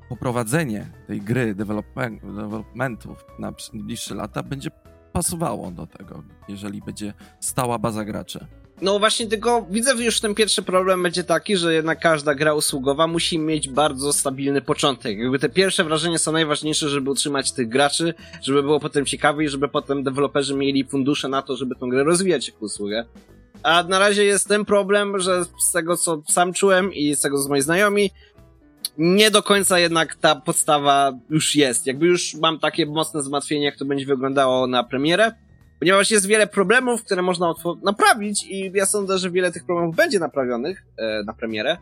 poprowadzenie 0.09 0.91
tej 1.07 1.21
gry, 1.21 1.55
developmentów 1.55 3.25
na 3.39 3.53
bliższe 3.73 4.15
lata 4.15 4.43
będzie 4.43 4.69
pasowało 5.13 5.71
do 5.71 5.87
tego, 5.87 6.23
jeżeli 6.47 6.81
będzie 6.81 7.13
stała 7.39 7.79
baza 7.79 8.05
graczy. 8.05 8.47
No 8.81 8.99
właśnie, 8.99 9.27
tylko 9.27 9.65
widzę 9.69 9.93
już 9.93 10.19
ten 10.19 10.35
pierwszy 10.35 10.63
problem 10.63 11.03
będzie 11.03 11.23
taki, 11.23 11.57
że 11.57 11.73
jednak 11.73 11.99
każda 11.99 12.35
gra 12.35 12.53
usługowa 12.53 13.07
musi 13.07 13.39
mieć 13.39 13.69
bardzo 13.69 14.13
stabilny 14.13 14.61
początek. 14.61 15.17
Jakby 15.17 15.39
te 15.39 15.49
pierwsze 15.49 15.83
wrażenia 15.83 16.17
są 16.17 16.31
najważniejsze, 16.31 16.89
żeby 16.89 17.11
utrzymać 17.11 17.51
tych 17.51 17.69
graczy, 17.69 18.13
żeby 18.41 18.63
było 18.63 18.79
potem 18.79 19.05
ciekawe 19.05 19.43
i 19.43 19.49
żeby 19.49 19.67
potem 19.67 20.03
deweloperzy 20.03 20.55
mieli 20.55 20.85
fundusze 20.85 21.27
na 21.27 21.41
to, 21.41 21.55
żeby 21.55 21.75
tą 21.75 21.89
grę 21.89 22.03
rozwijać 22.03 22.47
jako 22.47 22.65
usługę. 22.65 23.05
A 23.63 23.83
na 23.83 23.99
razie 23.99 24.23
jest 24.23 24.47
ten 24.47 24.65
problem, 24.65 25.19
że 25.19 25.45
z 25.59 25.71
tego 25.71 25.97
co 25.97 26.21
sam 26.27 26.53
czułem 26.53 26.93
i 26.93 27.15
z 27.15 27.21
tego 27.21 27.43
co 27.43 27.49
moi 27.49 27.61
znajomi, 27.61 28.11
nie 28.97 29.31
do 29.31 29.43
końca 29.43 29.79
jednak 29.79 30.15
ta 30.15 30.35
podstawa 30.35 31.11
już 31.29 31.55
jest. 31.55 31.87
Jakby 31.87 32.07
już 32.07 32.35
mam 32.35 32.59
takie 32.59 32.85
mocne 32.85 33.23
zmartwienie, 33.23 33.65
jak 33.65 33.77
to 33.77 33.85
będzie 33.85 34.05
wyglądało 34.05 34.67
na 34.67 34.83
premierę 34.83 35.31
ponieważ 35.79 36.11
jest 36.11 36.27
wiele 36.27 36.47
problemów, 36.47 37.03
które 37.03 37.21
można 37.21 37.53
naprawić 37.83 38.45
i 38.45 38.71
ja 38.73 38.85
sądzę, 38.85 39.17
że 39.17 39.31
wiele 39.31 39.51
tych 39.51 39.65
problemów 39.65 39.95
będzie 39.95 40.19
naprawionych 40.19 40.85
e, 40.97 41.23
na 41.23 41.33
premierę, 41.33 41.77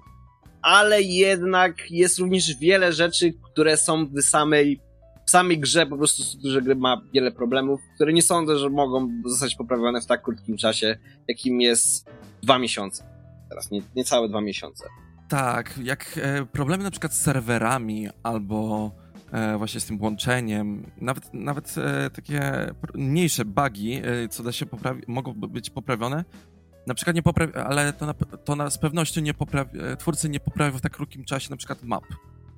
ale 0.61 1.01
jednak 1.01 1.91
jest 1.91 2.19
również 2.19 2.57
wiele 2.59 2.93
rzeczy, 2.93 3.33
które 3.51 3.77
są 3.77 4.05
w 4.05 4.21
samej, 4.21 4.81
w 5.25 5.31
samej 5.31 5.59
grze, 5.59 5.85
po 5.85 5.97
prostu 5.97 6.23
że 6.43 6.61
gry 6.61 6.75
ma 6.75 7.01
wiele 7.13 7.31
problemów, 7.31 7.81
które 7.95 8.13
nie 8.13 8.21
sądzę, 8.21 8.57
że 8.57 8.69
mogą 8.69 9.09
zostać 9.25 9.55
poprawione 9.55 10.01
w 10.01 10.05
tak 10.05 10.21
krótkim 10.21 10.57
czasie, 10.57 10.97
jakim 11.27 11.61
jest 11.61 12.09
dwa 12.43 12.59
miesiące. 12.59 13.03
Teraz 13.49 13.71
nie, 13.71 13.81
niecałe 13.95 14.29
dwa 14.29 14.41
miesiące. 14.41 14.85
Tak, 15.29 15.79
jak 15.83 16.19
e, 16.23 16.45
problemy 16.45 16.83
na 16.83 16.91
przykład 16.91 17.13
z 17.13 17.21
serwerami 17.21 18.07
albo 18.23 18.91
właśnie 19.57 19.79
z 19.79 19.85
tym 19.85 20.01
łączeniem, 20.01 20.91
nawet, 21.01 21.33
nawet 21.33 21.75
e, 21.77 22.09
takie 22.09 22.41
mniejsze 22.93 23.45
bugi, 23.45 23.93
e, 23.93 24.27
co 24.29 24.43
da 24.43 24.51
się 24.51 24.65
poprawić, 24.65 25.07
mogą 25.07 25.33
być 25.33 25.69
poprawione. 25.69 26.25
Na 26.87 26.93
przykład 26.93 27.15
nie 27.15 27.23
poprawi, 27.23 27.53
ale 27.53 27.93
to, 27.93 28.05
na, 28.05 28.13
to 28.13 28.55
na, 28.55 28.69
z 28.69 28.77
pewnością 28.77 29.21
nie 29.21 29.33
poprawi, 29.33 29.79
twórcy 29.99 30.29
nie 30.29 30.39
poprawią 30.39 30.77
w 30.77 30.81
tak 30.81 30.91
krótkim 30.91 31.25
czasie 31.25 31.49
na 31.49 31.57
przykład 31.57 31.83
map. 31.83 32.03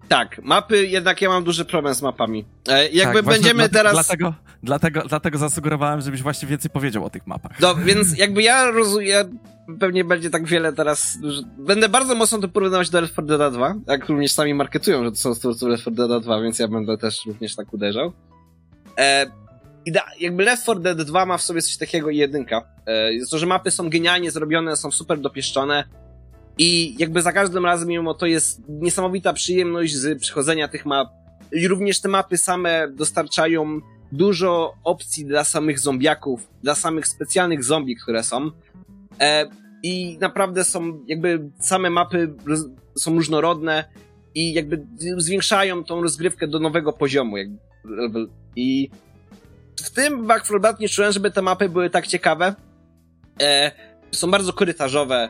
Tak, 0.10 0.42
mapy, 0.44 0.88
jednak 0.88 1.22
ja 1.22 1.30
mam 1.30 1.44
duży 1.44 1.66
problem 1.66 1.94
z 1.94 2.01
mapami. 2.01 2.46
E, 2.68 2.89
jakby 2.89 3.24
tak, 3.24 3.25
będziemy 3.25 3.70
teraz... 3.70 3.94
Dlatego, 3.94 4.34
dlatego, 4.63 5.01
dlatego 5.01 5.38
zasugerowałem, 5.38 6.01
żebyś 6.01 6.22
właśnie 6.22 6.48
więcej 6.48 6.72
powiedział 6.72 7.06
o 7.06 7.10
tych 7.10 7.28
mapach. 7.28 7.60
No, 7.60 7.75
więc 7.75 8.18
jakby 8.18 8.44
ja 8.44 8.72
rozumiem, 8.72 9.39
pewnie 9.80 10.04
będzie 10.04 10.30
tak 10.30 10.46
wiele 10.46 10.74
teraz, 10.74 11.18
będę 11.58 11.89
bardzo 11.89 12.16
mocno 12.16 12.38
to 12.38 12.48
porównywać 12.48 12.89
do 12.89 13.01
Left 13.01 13.13
4 13.13 13.28
Dead 13.28 13.54
2, 13.54 13.75
jak 13.88 14.10
również 14.10 14.32
sami 14.32 14.54
marketują, 14.54 15.04
że 15.04 15.12
to 15.12 15.18
są 15.18 15.36
twórcy 15.36 15.68
Left 15.68 15.82
4 15.82 15.96
Dead 15.96 16.24
2, 16.24 16.42
więc 16.42 16.60
ja 16.60 16.68
będę 16.68 16.98
też 16.98 17.25
również 17.25 17.56
tak 17.56 17.74
uderzał. 17.74 18.13
E, 18.98 19.25
jakby 20.20 20.44
Left 20.44 20.63
4 20.63 20.80
Dead 20.80 21.01
2 21.01 21.25
ma 21.25 21.38
w 21.38 21.42
sobie 21.42 21.62
coś 21.62 21.78
takiego 21.78 22.10
i 22.10 22.18
jedynka. 22.18 22.62
E, 22.86 23.13
jest 23.13 23.32
to, 23.32 23.38
że 23.38 23.46
mapy 23.46 23.72
są 23.72 23.89
genialnie 23.89 24.32
zrobione, 24.32 24.75
są 24.75 24.92
super 24.92 25.20
dopieszczone, 25.20 25.84
i 26.60 26.96
jakby 26.98 27.22
za 27.22 27.32
każdym 27.32 27.66
razem, 27.66 27.89
mimo 27.89 28.13
to 28.13 28.25
jest 28.25 28.62
niesamowita 28.68 29.34
przyjemność 29.34 29.96
z 29.96 30.22
przechodzenia 30.22 30.68
tych 30.68 30.86
map. 30.86 31.10
I 31.51 31.68
również 31.68 32.01
te 32.01 32.10
mapy 32.10 32.38
same 32.38 32.88
dostarczają 32.92 33.80
dużo 34.12 34.74
opcji 34.84 35.25
dla 35.25 35.44
samych 35.44 35.80
zombiaków, 35.80 36.48
dla 36.63 36.75
samych 36.75 37.08
specjalnych 37.08 37.63
zombie, 37.63 37.96
które 37.96 38.24
są. 38.24 38.51
E, 39.20 39.46
I 39.84 40.18
naprawdę 40.22 40.63
są, 40.63 41.04
jakby 41.08 41.50
same 41.60 41.89
mapy 41.89 42.34
są 42.96 43.16
różnorodne 43.16 43.84
i 44.36 44.54
jakby 44.54 44.88
zwiększają 45.18 45.84
tą 45.84 46.01
rozgrywkę 46.01 46.48
do 46.48 46.60
nowego 46.60 46.94
poziomu. 46.94 47.38
Jakby. 47.38 47.58
I 48.56 48.89
w 49.84 49.89
tym 49.89 50.28
Back 50.28 50.46
4 50.46 50.60
Blood 50.60 50.80
nie 50.80 50.89
czułem, 50.89 51.12
żeby 51.12 51.32
te 51.32 51.42
mapy 51.42 51.70
były 51.70 51.89
tak 51.89 52.08
ciekawe. 52.08 52.56
E, 53.42 53.72
są 54.12 54.32
bardzo 54.32 54.54
korytarzowe, 54.54 55.30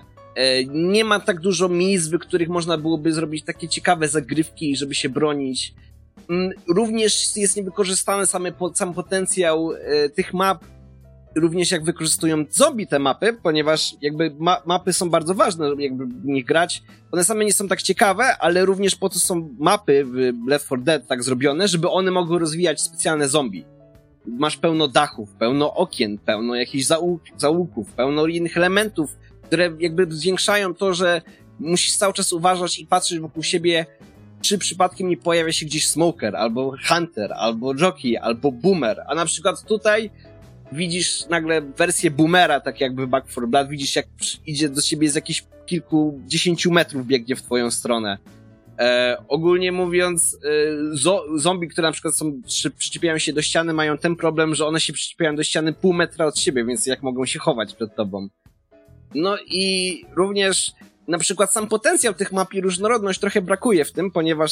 nie 0.74 1.04
ma 1.04 1.20
tak 1.20 1.40
dużo 1.40 1.70
miejsc, 1.70 2.08
w 2.08 2.20
których 2.20 2.50
można 2.50 2.78
byłoby 2.78 3.14
zrobić 3.14 3.46
takie 3.46 3.68
ciekawe 3.68 4.08
zagrywki, 4.08 4.76
żeby 4.76 4.96
się 4.96 5.10
bronić. 5.10 5.74
Mm, 6.30 6.52
również 6.68 7.38
jest 7.38 7.58
niewykorzystany 7.58 8.26
samy, 8.26 8.54
sam 8.74 8.94
potencjał 8.94 9.72
e, 9.74 10.10
tych 10.10 10.34
map, 10.34 10.66
również 11.36 11.72
jak 11.72 11.84
wykorzystują 11.84 12.46
zombie 12.50 12.88
te 12.88 13.00
mapy, 13.00 13.38
ponieważ 13.44 13.96
jakby 14.02 14.36
ma 14.40 14.62
mapy 14.66 14.94
są 14.94 15.10
bardzo 15.10 15.36
ważne, 15.36 15.72
jakby 15.78 16.06
w 16.06 16.26
nich 16.26 16.46
grać. 16.46 16.84
One 17.12 17.24
same 17.24 17.46
nie 17.46 17.54
są 17.54 17.68
tak 17.68 17.82
ciekawe, 17.82 18.38
ale 18.38 18.66
również 18.66 18.96
po 18.96 19.10
to 19.10 19.20
są 19.20 19.56
mapy 19.60 20.06
w 20.06 20.48
Left 20.48 20.66
4 20.66 20.82
Dead 20.82 21.08
tak 21.08 21.24
zrobione, 21.24 21.68
żeby 21.68 21.90
one 21.90 22.12
mogły 22.12 22.40
rozwijać 22.40 22.82
specjalne 22.82 23.30
zombie. 23.30 23.66
Masz 24.26 24.58
pełno 24.58 24.88
dachów, 24.88 25.30
pełno 25.30 25.74
okien, 25.74 26.18
pełno 26.18 26.56
jakichś 26.56 26.86
załóg, 26.86 27.22
załuków, 27.38 27.92
pełno 27.94 28.26
innych 28.26 28.58
elementów, 28.58 29.18
które 29.50 29.72
jakby 29.79 30.08
zwiększają 30.10 30.74
to, 30.74 30.94
że 30.94 31.22
musisz 31.60 31.96
cały 31.96 32.13
czas 32.13 32.34
uważać 32.34 32.79
i 32.79 32.86
patrzeć 32.86 33.20
wokół 33.20 33.44
siebie, 33.44 33.86
czy 34.41 34.58
przypadkiem 34.58 35.10
nie 35.10 35.18
pojawia 35.18 35.51
się 35.51 35.65
gdzieś 35.65 35.88
smoker, 35.88 36.36
albo 36.36 36.75
hunter, 36.88 37.34
albo 37.34 37.74
jockey, 37.75 38.18
albo 38.18 38.51
boomer. 38.51 39.03
A 39.08 39.15
na 39.15 39.25
przykład 39.25 39.63
tutaj 39.63 40.12
widzisz 40.72 41.25
nagle 41.29 41.62
wersję 41.62 42.12
boomera, 42.12 42.60
tak 42.60 42.82
jakby 42.82 43.08
Back 43.08 43.27
4 43.27 43.48
Blood, 43.48 43.70
widzisz 43.70 43.96
jak 43.96 44.08
idzie 44.46 44.70
do 44.70 44.82
ciebie 44.82 45.10
z 45.10 45.15
jakichś 45.15 45.44
kilkudziesięciu 45.65 46.72
metrów 46.72 47.08
biegnie 47.08 47.36
w 47.36 47.41
twoją 47.41 47.72
stronę. 47.72 48.18
E, 48.79 49.18
ogólnie 49.27 49.72
mówiąc, 49.72 50.38
e, 50.44 50.96
zo 50.98 51.24
zombie, 51.36 51.68
które 51.68 51.88
na 51.88 51.91
przykład 51.91 52.15
są, 52.15 52.41
przy, 52.46 52.72
przyczepiają 52.72 53.18
się 53.18 53.34
do 53.34 53.41
ściany, 53.41 53.74
mają 53.74 53.98
ten 53.98 54.15
problem, 54.15 54.56
że 54.56 54.65
one 54.65 54.79
się 54.79 54.94
przyczepiają 54.94 55.36
do 55.36 55.44
ściany 55.44 55.74
pół 55.74 55.94
metra 55.94 56.25
od 56.25 56.39
siebie, 56.39 56.65
więc 56.65 56.86
jak 56.86 57.03
mogą 57.03 57.25
się 57.25 57.39
chować 57.39 57.75
przed 57.75 57.96
tobą. 57.96 58.29
No 59.16 59.38
i 59.48 60.06
również 60.16 60.72
na 61.08 61.18
przykład 61.18 61.54
sam 61.54 61.68
potencjał 61.68 62.13
tych 62.13 62.32
map 62.32 62.54
i 62.54 62.62
różnorodność 62.62 63.20
trochę 63.20 63.42
brakuje 63.42 63.86
w 63.86 63.92
tym, 63.92 64.12
ponieważ 64.12 64.51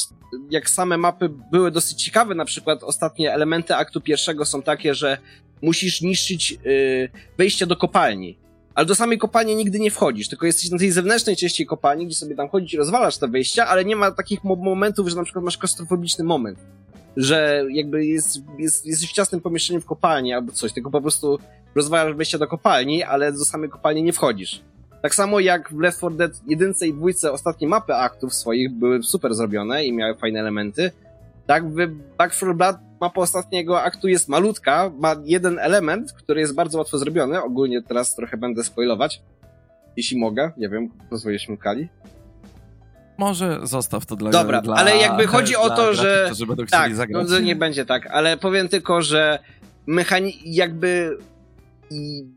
jak 0.50 0.70
same 0.70 0.98
mapy 0.98 1.30
były 1.52 1.72
dosyć 1.72 2.04
ciekawe, 2.04 2.36
na 2.36 2.46
przykład 2.46 2.84
ostatnie 2.84 3.34
elementy 3.34 3.76
aktu 3.76 4.02
pierwszego 4.02 4.46
są 4.46 4.62
takie, 4.62 4.96
że 4.96 5.18
musisz 5.62 6.02
niszczyć 6.02 6.52
yy, 6.52 7.10
wejście 7.38 7.68
do 7.68 7.76
kopalni. 7.76 8.38
Ale 8.76 8.86
do 8.86 8.96
samej 8.96 9.18
kopalni 9.18 9.56
nigdy 9.56 9.80
nie 9.80 9.92
wchodzisz, 9.92 10.30
tylko 10.30 10.46
jesteś 10.46 10.72
na 10.72 10.78
tej 10.78 10.92
zewnętrznej 10.92 11.36
części 11.36 11.66
kopalni, 11.66 12.06
gdzie 12.06 12.16
sobie 12.16 12.36
tam 12.36 12.50
chodzić 12.50 12.74
i 12.74 12.78
rozwalasz 12.78 13.18
te 13.18 13.28
wejścia, 13.28 13.68
ale 13.68 13.86
nie 13.86 13.96
ma 13.96 14.12
takich 14.12 14.44
momentów, 14.44 15.08
że 15.08 15.16
na 15.16 15.24
przykład 15.24 15.46
masz 15.46 15.58
kostrofobiczny 15.58 16.24
moment. 16.24 16.60
Że 17.18 17.64
jakby 17.70 18.06
jest, 18.06 18.38
jest, 18.58 18.86
jesteś 18.86 19.10
w 19.10 19.14
ciasnym 19.14 19.42
pomieszczeniu 19.42 19.82
w 19.82 19.86
kopalni 19.86 20.34
albo 20.34 20.52
coś, 20.52 20.74
tylko 20.74 20.92
po 20.92 21.02
prostu 21.02 21.40
rozwajasz 21.76 22.16
wejście 22.16 22.38
do 22.38 22.48
kopalni, 22.48 23.04
ale 23.04 23.32
do 23.32 23.46
samej 23.46 23.70
kopalni 23.70 24.04
nie 24.04 24.14
wchodzisz. 24.14 24.62
Tak 25.02 25.16
samo 25.16 25.40
jak 25.40 25.70
w 25.74 25.80
Left 25.80 25.98
4 25.98 26.16
Dead 26.16 26.32
1 26.48 26.74
i 26.82 26.94
2 26.94 27.32
ostatnie 27.32 27.68
mapy 27.68 27.96
aktów 27.96 28.34
swoich 28.34 28.72
były 28.72 29.04
super 29.04 29.36
zrobione 29.36 29.86
i 29.86 29.94
miały 29.94 30.16
fajne 30.16 30.40
elementy. 30.40 30.92
Tak, 31.48 31.70
w 31.70 31.76
Back 32.18 32.34
4 32.34 32.54
Blood 32.54 32.78
mapa 33.02 33.22
ostatniego 33.22 33.82
aktu 33.82 34.08
jest 34.08 34.30
malutka, 34.30 34.92
ma 35.00 35.16
jeden 35.26 35.60
element, 35.60 36.14
który 36.14 36.42
jest 36.42 36.56
bardzo 36.56 36.78
łatwo 36.78 36.98
zrobiony. 36.98 37.44
Ogólnie 37.44 37.82
teraz 37.82 38.16
trochę 38.16 38.38
będę 38.38 38.64
spoilować. 38.64 39.22
Jeśli 39.98 40.20
mogę, 40.20 40.52
nie 40.58 40.70
wiem, 40.70 40.90
pozwolisz 41.10 41.50
mi 41.50 41.58
Kali. 41.58 41.90
Może 43.18 43.60
zostaw 43.64 44.06
to 44.06 44.16
dla 44.16 44.32
Dobra, 44.32 44.62
dla, 44.62 44.76
ale 44.76 44.98
jakby 44.98 45.28
chodzi 45.28 45.56
o 45.56 45.70
to, 45.70 45.94
że. 45.94 46.32
tak, 46.72 47.10
no, 47.10 47.40
nie 47.40 47.56
będzie 47.56 47.86
tak, 47.86 48.08
ale 48.08 48.38
powiem 48.38 48.70
tylko, 48.70 49.02
że 49.02 49.40
mechani 49.88 50.40
jakby 50.46 51.18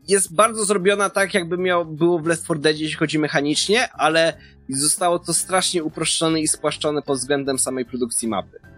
jest 0.07 0.35
bardzo 0.35 0.65
zrobiona 0.65 1.09
tak, 1.09 1.33
jakby 1.33 1.57
miał, 1.57 1.85
było 1.85 2.19
w 2.19 2.25
Left 2.25 2.43
4 2.43 2.59
Dead, 2.59 2.77
jeśli 2.77 2.97
chodzi 2.97 3.19
mechanicznie, 3.19 3.91
ale 3.91 4.33
zostało 4.69 5.19
to 5.19 5.33
strasznie 5.33 5.83
uproszczone 5.83 6.39
i 6.41 6.47
spłaszczone 6.47 7.01
pod 7.01 7.17
względem 7.17 7.59
samej 7.59 7.85
produkcji 7.85 8.27
mapy. 8.27 8.70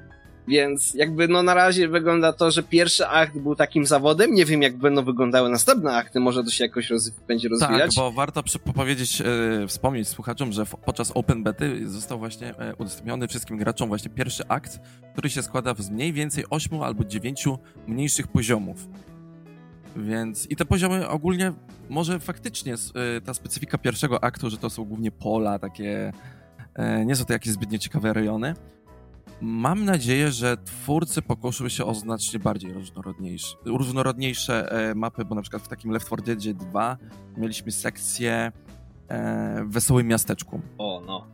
Więc 0.48 0.94
jakby 0.94 1.28
no 1.28 1.44
na 1.44 1.54
razie 1.54 1.88
wygląda 1.88 2.34
to, 2.34 2.52
że 2.52 2.64
pierwszy 2.64 3.08
akt 3.08 3.38
był 3.38 3.56
takim 3.56 3.86
zawodem. 3.86 4.34
Nie 4.34 4.46
wiem, 4.46 4.62
jak 4.62 4.78
będą 4.78 5.04
wyglądały 5.04 5.50
następne 5.50 5.96
akty, 5.96 6.20
może 6.20 6.44
to 6.44 6.50
się 6.50 6.64
jakoś 6.64 6.90
roz 6.90 7.10
będzie 7.10 7.50
rozwijać. 7.50 7.96
Tak, 7.96 8.04
bo 8.04 8.12
warto 8.12 8.44
powiedzieć, 8.76 9.22
e, 9.22 9.68
wspomnieć 9.68 10.08
słuchaczom, 10.08 10.54
że 10.54 10.66
podczas 10.86 11.12
Open 11.12 11.44
Bety 11.44 11.90
został 11.90 12.20
właśnie 12.20 12.58
e, 12.58 12.76
udostępniony 12.76 13.28
wszystkim 13.28 13.58
graczom 13.58 13.88
właśnie 13.90 14.10
pierwszy 14.10 14.48
akt, 14.48 14.80
który 15.12 15.30
się 15.30 15.44
składa 15.44 15.76
z 15.78 15.90
mniej 15.90 16.14
więcej 16.14 16.44
8 16.50 16.82
albo 16.82 17.04
9 17.04 17.46
mniejszych 17.88 18.28
poziomów. 18.28 18.88
Więc 19.96 20.52
i 20.52 20.56
te 20.56 20.66
poziomy 20.66 21.10
ogólnie, 21.10 21.54
może 21.90 22.20
faktycznie 22.20 22.74
y, 22.74 23.22
ta 23.22 23.34
specyfika 23.34 23.78
pierwszego 23.78 24.24
aktu, 24.24 24.50
że 24.50 24.58
to 24.58 24.70
są 24.70 24.86
głównie 24.86 25.12
pola, 25.12 25.60
takie 25.60 26.14
e, 26.74 27.06
nie 27.06 27.16
są 27.16 27.26
to 27.26 27.34
jakieś 27.34 27.54
zbytnio 27.54 27.78
ciekawe 27.78 28.14
rejony. 28.14 28.54
Mam 29.44 29.86
nadzieję, 29.86 30.32
że 30.32 30.58
twórcy 30.58 31.22
pokuszą 31.22 31.70
się 31.70 31.86
o 31.86 31.94
znacznie 31.94 32.40
bardziej 32.40 32.74
różnorodniejsze, 32.74 33.56
różnorodniejsze 33.66 34.72
e, 34.72 34.96
mapy, 34.96 35.26
bo 35.26 35.36
na 35.36 35.42
przykład 35.42 35.64
w 35.64 35.68
takim 35.68 35.92
Left 35.92 36.08
4 36.08 36.24
Dead 36.24 36.58
2 36.58 36.98
mieliśmy 37.38 37.72
sekcję 37.72 38.52
e, 39.08 39.64
w 39.64 39.74
Wesołym 39.74 40.08
Miasteczku. 40.08 40.62
O, 40.78 41.02
no. 41.06 41.28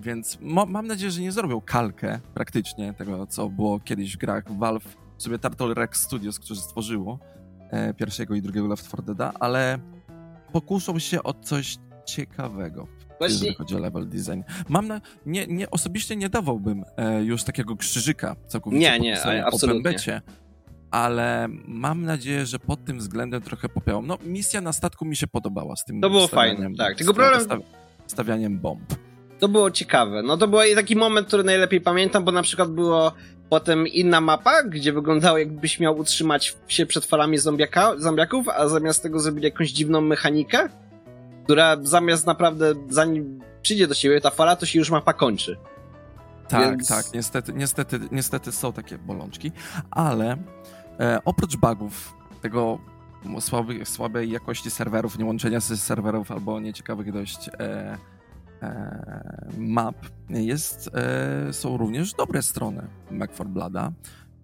Więc 0.00 0.38
mam 0.66 0.86
nadzieję, 0.86 1.10
że 1.10 1.20
nie 1.20 1.32
zrobią 1.32 1.60
kalkę 1.60 2.20
praktycznie 2.34 2.94
tego, 2.94 3.26
co 3.26 3.48
było 3.48 3.80
kiedyś 3.80 4.14
w 4.16 4.18
grach 4.18 4.58
Valve, 4.58 4.96
sobie 5.18 5.38
Turtle 5.38 5.74
Rex 5.74 6.02
Studios, 6.02 6.38
którzy 6.38 6.60
stworzyło, 6.60 7.18
E, 7.70 7.94
pierwszego 7.94 8.34
i 8.34 8.42
drugiego 8.42 8.66
Left 8.66 8.88
4 8.88 9.02
Deada, 9.02 9.32
ale 9.40 9.78
pokuszą 10.52 10.98
się 10.98 11.22
o 11.22 11.34
coś 11.34 11.76
ciekawego. 12.06 12.86
Właśnie- 13.20 13.34
Jeżeli 13.34 13.54
chodzi 13.54 13.76
o 13.76 13.78
level 13.78 14.08
design. 14.08 14.40
Mam 14.68 14.88
na, 14.88 15.00
nie, 15.26 15.46
nie, 15.46 15.70
osobiście 15.70 16.16
nie 16.16 16.28
dawałbym 16.28 16.84
e, 16.96 17.22
już 17.24 17.44
takiego 17.44 17.76
krzyżyka 17.76 18.36
całkowicie 18.48 18.80
Nie, 18.90 18.98
nie, 19.00 19.14
pisanej 19.14 19.40
absolutnie. 19.40 19.80
OpenBecie, 19.80 20.22
ale 20.90 21.48
mam 21.68 22.02
nadzieję, 22.04 22.46
że 22.46 22.58
pod 22.58 22.84
tym 22.84 22.98
względem 22.98 23.42
trochę 23.42 23.68
popiałam. 23.68 24.06
No, 24.06 24.18
misja 24.24 24.60
na 24.60 24.72
statku 24.72 25.04
mi 25.04 25.16
się 25.16 25.26
podobała 25.26 25.76
z 25.76 25.84
tym 25.84 26.00
To 26.00 26.10
było 26.10 26.28
fajne, 26.28 26.68
tak. 26.78 26.96
Tylko 26.96 27.14
problem- 27.14 27.40
sta- 27.44 27.58
stawianiem 28.06 28.58
bomb. 28.58 28.94
To 29.38 29.48
było 29.48 29.70
ciekawe. 29.70 30.22
No 30.22 30.36
to 30.36 30.48
był 30.48 30.60
taki 30.74 30.96
moment, 30.96 31.26
który 31.26 31.44
najlepiej 31.44 31.80
pamiętam, 31.80 32.24
bo 32.24 32.32
na 32.32 32.42
przykład 32.42 32.70
było 32.70 33.12
potem 33.48 33.86
inna 33.88 34.20
mapa, 34.20 34.62
gdzie 34.62 34.92
wyglądało 34.92 35.38
jakbyś 35.38 35.80
miał 35.80 35.98
utrzymać 35.98 36.56
się 36.68 36.86
przed 36.86 37.04
falami 37.04 37.38
zombiaka, 37.38 37.92
zombiaków, 37.98 38.48
a 38.48 38.68
zamiast 38.68 39.02
tego 39.02 39.20
zrobili 39.20 39.44
jakąś 39.44 39.70
dziwną 39.72 40.00
mechanikę, 40.00 40.68
która 41.44 41.76
zamiast 41.82 42.26
naprawdę, 42.26 42.74
zanim 42.88 43.40
przyjdzie 43.62 43.86
do 43.86 43.94
siebie 43.94 44.20
ta 44.20 44.30
fala, 44.30 44.56
to 44.56 44.66
się 44.66 44.78
już 44.78 44.90
mapa 44.90 45.12
kończy. 45.12 45.56
Tak, 46.48 46.70
Więc- 46.70 46.88
tak, 46.88 47.04
niestety, 47.14 47.52
niestety, 47.52 48.00
niestety 48.12 48.52
są 48.52 48.72
takie 48.72 48.98
bolączki, 48.98 49.52
ale 49.90 50.36
e, 51.00 51.18
oprócz 51.24 51.56
bugów, 51.56 52.14
tego 52.40 52.78
słaby, 53.40 53.84
słabej 53.84 54.30
jakości 54.30 54.70
serwerów, 54.70 55.18
niełączenia 55.18 55.60
z 55.60 55.80
serwerów 55.82 56.30
albo 56.30 56.60
nieciekawych 56.60 57.12
dość 57.12 57.48
e, 57.48 57.98
e, 58.62 59.50
map, 59.58 59.96
jest, 60.28 60.90
e, 60.94 61.52
są 61.52 61.76
również 61.76 62.14
dobre 62.14 62.42
strony 62.42 62.86
Back 63.10 63.34
4 63.34 63.50
Blooda 63.50 63.92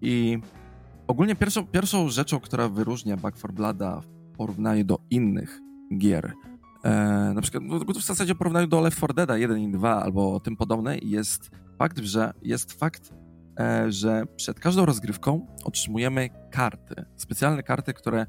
i 0.01 0.39
ogólnie 1.07 1.35
pierwszą, 1.35 1.67
pierwszą 1.67 2.09
rzeczą, 2.09 2.39
która 2.39 2.69
wyróżnia 2.69 3.17
Back 3.17 3.37
4 3.37 3.53
Blooda 3.53 4.01
w 4.01 4.37
porównaniu 4.37 4.83
do 4.85 4.99
innych 5.09 5.59
gier, 5.97 6.33
e, 6.87 7.33
na 7.33 7.41
przykład 7.41 7.63
no, 7.63 7.79
w 7.79 8.03
zasadzie 8.03 8.35
porównaniu 8.35 8.67
do 8.67 8.81
Left 8.81 8.97
4 8.97 9.13
Dead 9.13 9.39
1 9.39 9.59
i 9.59 9.71
2 9.71 10.03
albo 10.03 10.39
tym 10.39 10.55
podobne, 10.55 10.97
jest 10.97 11.51
fakt, 11.77 11.99
że 11.99 12.33
jest 12.41 12.73
fakt, 12.73 13.13
e, 13.59 13.91
że 13.91 14.23
przed 14.35 14.59
każdą 14.59 14.85
rozgrywką 14.85 15.47
otrzymujemy 15.63 16.29
karty, 16.51 17.05
specjalne 17.15 17.63
karty, 17.63 17.93
które 17.93 18.25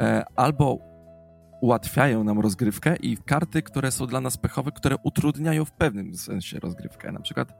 e, 0.00 0.24
albo 0.36 0.78
ułatwiają 1.60 2.24
nam 2.24 2.40
rozgrywkę 2.40 2.96
i 2.96 3.16
karty, 3.16 3.62
które 3.62 3.90
są 3.90 4.06
dla 4.06 4.20
nas 4.20 4.36
pechowe, 4.36 4.72
które 4.72 4.96
utrudniają 5.02 5.64
w 5.64 5.72
pewnym 5.72 6.16
sensie 6.16 6.58
rozgrywkę. 6.60 7.12
Na 7.12 7.20
przykład 7.20 7.54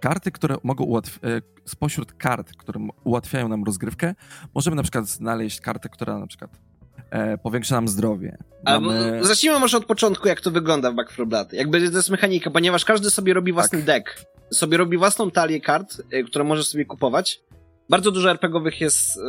karty, 0.00 0.32
które 0.32 0.56
mogą 0.62 0.84
ułatwić, 0.84 1.20
spośród 1.64 2.12
kart, 2.12 2.52
które 2.56 2.88
ułatwiają 3.04 3.48
nam 3.48 3.64
rozgrywkę, 3.64 4.14
możemy 4.54 4.76
na 4.76 4.82
przykład 4.82 5.06
znaleźć 5.06 5.60
kartę, 5.60 5.88
która 5.88 6.18
na 6.18 6.26
przykład 6.26 6.69
e, 7.10 7.38
powiększa 7.38 7.74
nam 7.74 7.88
zdrowie. 7.88 8.38
A 8.64 8.80
Mamy... 8.80 8.98
m- 9.16 9.24
Zacznijmy 9.24 9.58
może 9.58 9.76
od 9.76 9.84
początku, 9.84 10.28
jak 10.28 10.40
to 10.40 10.50
wygląda 10.50 10.90
w 10.92 10.94
Back 10.94 11.12
4 11.12 11.26
Blood. 11.26 11.52
Jakby 11.52 11.90
to 11.90 11.96
jest 11.96 12.10
mechanika, 12.10 12.50
ponieważ 12.50 12.84
każdy 12.84 13.10
sobie 13.10 13.34
robi 13.34 13.52
własny 13.52 13.78
Tak. 13.78 13.86
deck. 13.86 14.24
Sobie 14.52 14.76
robi 14.76 14.96
własną 14.98 15.30
talię 15.30 15.60
kart, 15.60 16.02
y, 16.14 16.24
które 16.24 16.44
może 16.44 16.64
sobie 16.64 16.84
kupować. 16.84 17.40
Bardzo 17.88 18.10
dużo 18.10 18.30
RPGowych 18.30 18.80
jest 18.80 19.16
y, 19.16 19.20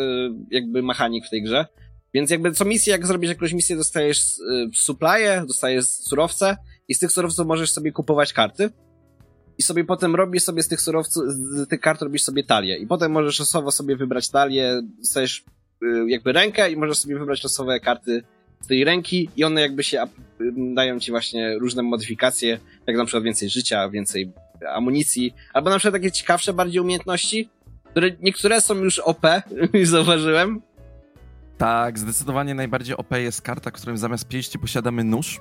jakby 0.51 0.83
mechanik 0.83 1.25
w 1.27 1.29
tej 1.29 1.43
grze. 1.43 1.65
Więc 2.13 2.29
jakby 2.31 2.51
co 2.51 2.65
misję, 2.65 2.91
jak 2.91 3.07
zrobisz 3.07 3.29
jakąś 3.29 3.53
misję, 3.53 3.75
dostajesz 3.75 4.39
y, 4.39 4.69
supply'e, 4.85 5.45
dostajesz 5.45 5.85
surowce 5.85 6.57
i 6.87 6.93
z 6.95 6.99
tych 6.99 7.11
surowców 7.11 7.47
możesz 7.47 7.71
sobie 7.71 7.91
kupować 7.91 8.33
karty. 8.33 8.69
I 9.57 9.63
sobie 9.63 9.83
potem 9.85 10.15
robisz 10.15 10.43
sobie 10.43 10.63
z 10.63 10.67
tych 10.67 10.81
surowców, 10.81 11.23
z 11.27 11.67
tych 11.69 11.79
kart 11.79 12.01
robisz 12.01 12.23
sobie 12.23 12.43
talię. 12.43 12.77
I 12.77 12.87
potem 12.87 13.11
możesz 13.11 13.39
losowo 13.39 13.71
sobie 13.71 13.95
wybrać 13.95 14.29
talię, 14.29 14.81
dostajesz 14.99 15.43
jakby 16.07 16.31
rękę 16.33 16.71
i 16.71 16.77
możesz 16.77 16.97
sobie 16.97 17.19
wybrać 17.19 17.43
losowe 17.43 17.79
karty 17.79 18.23
z 18.61 18.67
tej 18.67 18.83
ręki 18.83 19.29
i 19.37 19.43
one 19.43 19.61
jakby 19.61 19.83
się 19.83 20.03
dają 20.75 20.99
ci 20.99 21.11
właśnie 21.11 21.57
różne 21.59 21.83
modyfikacje, 21.83 22.59
jak 22.87 22.97
na 22.97 23.05
przykład 23.05 23.23
więcej 23.23 23.49
życia, 23.49 23.89
więcej 23.89 24.31
amunicji, 24.73 25.33
albo 25.53 25.69
na 25.69 25.79
przykład 25.79 26.01
takie 26.01 26.11
ciekawsze 26.11 26.53
bardziej 26.53 26.81
umiejętności, 26.81 27.49
które 27.89 28.11
niektóre 28.21 28.61
są 28.61 28.75
już 28.75 28.99
OP, 28.99 29.21
zauważyłem. 29.83 30.61
Tak, 31.57 31.99
zdecydowanie 31.99 32.55
najbardziej 32.55 32.97
OP 32.97 33.11
jest 33.17 33.41
karta, 33.41 33.71
którym 33.71 33.97
zamiast 33.97 34.27
pięści 34.27 34.59
posiadamy 34.59 35.03
nóż. 35.03 35.39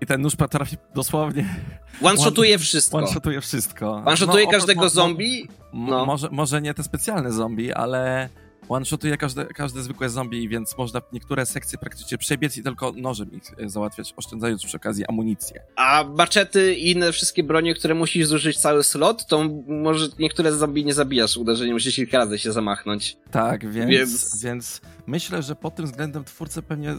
I 0.00 0.06
ten 0.06 0.20
nóż 0.20 0.36
potrafi 0.36 0.76
dosłownie 0.94 1.56
One-shotuje 2.02 2.58
wszystko. 2.64 2.98
one-shotuje 2.98 3.40
wszystko. 3.40 4.02
One-shotuje 4.06 4.44
No, 4.44 4.50
każdego 4.50 4.88
zombie. 4.88 5.48
no. 5.72 6.06
Może, 6.06 6.28
może 6.30 6.62
nie 6.62 6.74
te 6.74 6.82
specjalne 6.82 7.32
zombie, 7.32 7.72
ale 7.72 8.28
one-shotuje 8.68 9.16
każde, 9.16 9.44
każde 9.46 9.82
zwykłe 9.82 10.08
zombie, 10.08 10.48
więc 10.48 10.78
można 10.78 11.02
niektóre 11.12 11.46
sekcje 11.46 11.78
praktycznie 11.78 12.18
przebiec 12.18 12.56
i 12.56 12.62
tylko 12.62 12.92
nożem 12.92 13.32
ich 13.32 13.42
e, 13.58 13.68
załatwiać, 13.68 14.14
oszczędzając 14.16 14.64
przy 14.64 14.76
okazji 14.76 15.06
amunicję. 15.06 15.60
A 15.76 16.04
maczety 16.16 16.74
i 16.74 16.90
inne 16.90 17.12
wszystkie 17.12 17.42
bronie, 17.42 17.74
które 17.74 17.94
musisz 17.94 18.26
zużyć 18.26 18.58
cały 18.58 18.84
slot, 18.84 19.26
to 19.26 19.48
może 19.68 20.08
niektóre 20.18 20.52
zombie 20.52 20.84
nie 20.84 20.94
zabijasz 20.94 21.36
uderzeniem, 21.36 21.74
musisz 21.74 21.96
kilka 21.96 22.18
razy 22.18 22.38
się 22.38 22.52
zamachnąć. 22.52 23.16
Tak, 23.30 23.70
więc, 23.72 23.90
Więc- 23.90 24.42
więc... 24.42 24.80
myślę, 25.06 25.42
że 25.42 25.54
pod 25.56 25.74
tym 25.74 25.84
względem 25.86 26.24
twórcy 26.24 26.62
pewnie 26.62 26.94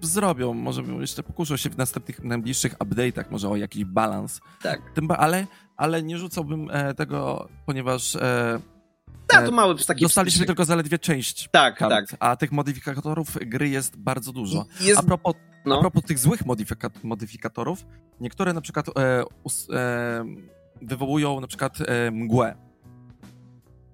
zrobią, 0.00 0.54
może 0.54 0.82
jeszcze 0.82 1.22
pokuszą 1.22 1.56
się 1.56 1.70
w 1.70 1.76
następnych, 1.76 2.24
najbliższych 2.24 2.74
update'ach 2.78 3.24
może 3.30 3.48
o 3.48 3.56
jakiś 3.56 3.84
balans, 3.84 4.40
Tak. 4.62 4.80
Tym, 4.94 5.08
ale, 5.10 5.46
ale 5.76 6.02
nie 6.02 6.18
rzucałbym 6.18 6.70
e, 6.70 6.94
tego, 6.94 7.48
ponieważ 7.66 8.16
e, 8.16 8.60
Tak, 9.26 9.46
to 9.46 9.52
mały 9.52 9.74
taki 9.86 10.00
dostaliśmy 10.02 10.46
tylko 10.46 10.64
zaledwie 10.64 10.98
część 10.98 11.48
Tak, 11.50 11.76
kart, 11.78 11.90
tak. 12.10 12.16
a 12.20 12.36
tych 12.36 12.52
modyfikatorów 12.52 13.38
gry 13.46 13.68
jest 13.68 13.96
bardzo 13.96 14.32
dużo. 14.32 14.66
Jest, 14.80 14.98
A 14.98 15.02
propos, 15.02 15.34
a 15.64 15.68
no, 15.68 15.80
propos 15.80 16.02
tych 16.02 16.18
złych 16.18 16.42
modyfika- 16.46 16.90
modyfikatorów, 17.02 17.86
niektóre 18.20 18.52
na 18.52 18.60
przykład 18.60 18.86
e, 18.88 19.24
us, 19.44 19.68
e, 19.72 20.24
wywołują 20.82 21.40
na 21.40 21.46
przykład 21.46 21.78
e, 21.80 22.10
mgłę, 22.10 22.56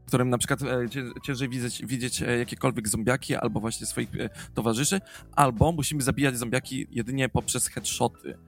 w 0.04 0.06
którym 0.06 0.30
na 0.30 0.38
przykład 0.38 0.62
e, 0.62 0.88
cię- 0.90 1.10
ciężej 1.22 1.48
widzieć, 1.48 1.82
widzieć 1.86 2.22
e, 2.22 2.38
jakiekolwiek 2.38 2.88
zombiaki 2.88 3.36
albo 3.36 3.60
właśnie 3.60 3.86
swoich 3.86 4.08
e, 4.20 4.28
towarzyszy, 4.54 5.00
albo 5.36 5.72
musimy 5.72 6.02
zabijać 6.02 6.38
zombiaki 6.38 6.86
jedynie 6.90 7.28
poprzez 7.28 7.66
headshoty. 7.68 8.38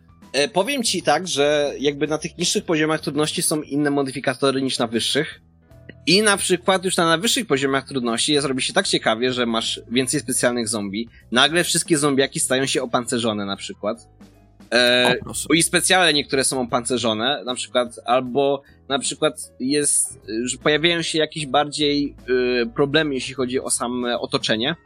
Powiem 0.53 0.83
ci 0.83 1.03
tak, 1.03 1.29
że 1.29 1.75
jakby 1.79 2.07
na 2.07 2.19
tych 2.19 2.39
niższych 2.39 2.65
poziomach 2.65 3.01
trudności 3.01 3.43
są 3.43 3.63
inne 3.63 3.91
modyfikatory 3.91 4.63
niż 4.63 4.79
na 4.79 4.87
wyższych. 4.87 5.41
I 6.07 6.23
na 6.23 6.37
przykład 6.37 6.85
już 6.85 6.97
na 6.97 7.07
najwyższych 7.07 7.47
poziomach 7.47 7.89
trudności 7.89 8.33
jest, 8.33 8.47
robi 8.47 8.63
się 8.63 8.73
tak 8.73 8.89
ciekawie, 8.89 9.33
że 9.33 9.47
masz 9.47 9.81
więcej 9.91 10.21
specjalnych 10.21 10.69
zombie. 10.69 11.09
Nagle 11.33 11.65
wszystkie 11.65 11.99
zombiaki 11.99 12.41
stają 12.41 12.67
się 12.67 12.83
opancerzone 12.83 13.47
na 13.47 13.57
przykład. 13.57 14.09
E, 14.73 15.17
i 15.55 15.63
specjalne 15.63 16.13
niektóre 16.13 16.45
są 16.45 16.61
opancerzone, 16.61 17.43
na 17.45 17.55
przykład, 17.55 18.01
albo 18.05 18.63
na 18.89 18.99
przykład 18.99 19.53
jest, 19.61 20.21
że 20.45 20.59
pojawiają 20.59 21.03
się 21.03 21.19
jakieś 21.19 21.47
bardziej 21.47 22.15
y, 22.63 22.67
problemy, 22.67 23.15
jeśli 23.15 23.35
chodzi 23.35 23.61
o 23.61 23.71
same 23.71 24.19
otoczenie. 24.19 24.77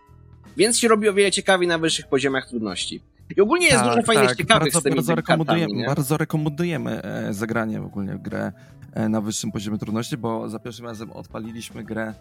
Więc 0.56 0.78
się 0.78 0.88
robi 0.88 1.08
o 1.08 1.14
wiele 1.14 1.32
ciekawiej 1.32 1.68
na 1.68 1.78
wyższych 1.78 2.06
poziomach 2.06 2.48
trudności. 2.48 3.00
I 3.36 3.40
ogólnie 3.40 3.66
jest 3.66 3.84
dużo 3.84 4.02
fajnych 4.02 4.36
ciekawych 4.36 4.46
Tak, 4.46 4.58
bardzo, 4.72 4.80
z 4.80 4.82
tymi 4.82 4.94
bardzo, 4.96 5.14
kartami, 5.14 5.38
rekomendujemy, 5.38 5.86
bardzo 5.86 6.16
rekomendujemy 6.16 7.02
e, 7.02 7.32
zagranie 7.34 7.80
w 7.80 7.84
ogóle 7.84 8.14
w 8.16 8.22
grę 8.22 8.52
e, 8.92 9.08
na 9.08 9.20
wyższym 9.20 9.52
poziomie 9.52 9.78
trudności, 9.78 10.16
bo 10.16 10.48
za 10.48 10.58
pierwszym 10.58 10.86
razem 10.86 11.12
odpaliliśmy 11.12 11.84
grę 11.84 12.14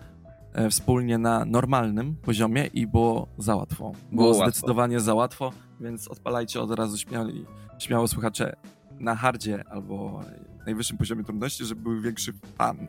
e, 0.53 0.69
wspólnie 0.69 1.17
na 1.17 1.45
normalnym 1.45 2.15
poziomie 2.15 2.65
i 2.73 2.87
było 2.87 3.27
za 3.37 3.55
łatwo. 3.55 3.83
Było, 3.83 3.95
Było 4.11 4.27
łatwo. 4.37 4.51
zdecydowanie 4.51 4.99
za 4.99 5.13
łatwo, 5.13 5.53
więc 5.79 6.07
odpalajcie 6.07 6.61
od 6.61 6.71
razu 6.71 6.97
śmiali, 6.97 7.45
śmiało 7.79 8.07
słuchacze 8.07 8.55
na 8.99 9.15
hardzie 9.15 9.63
albo 9.69 10.21
najwyższym 10.65 10.97
poziomie 10.97 11.23
trudności, 11.23 11.65
żeby 11.65 11.81
był 11.81 12.01
większy 12.01 12.33
fan. 12.57 12.87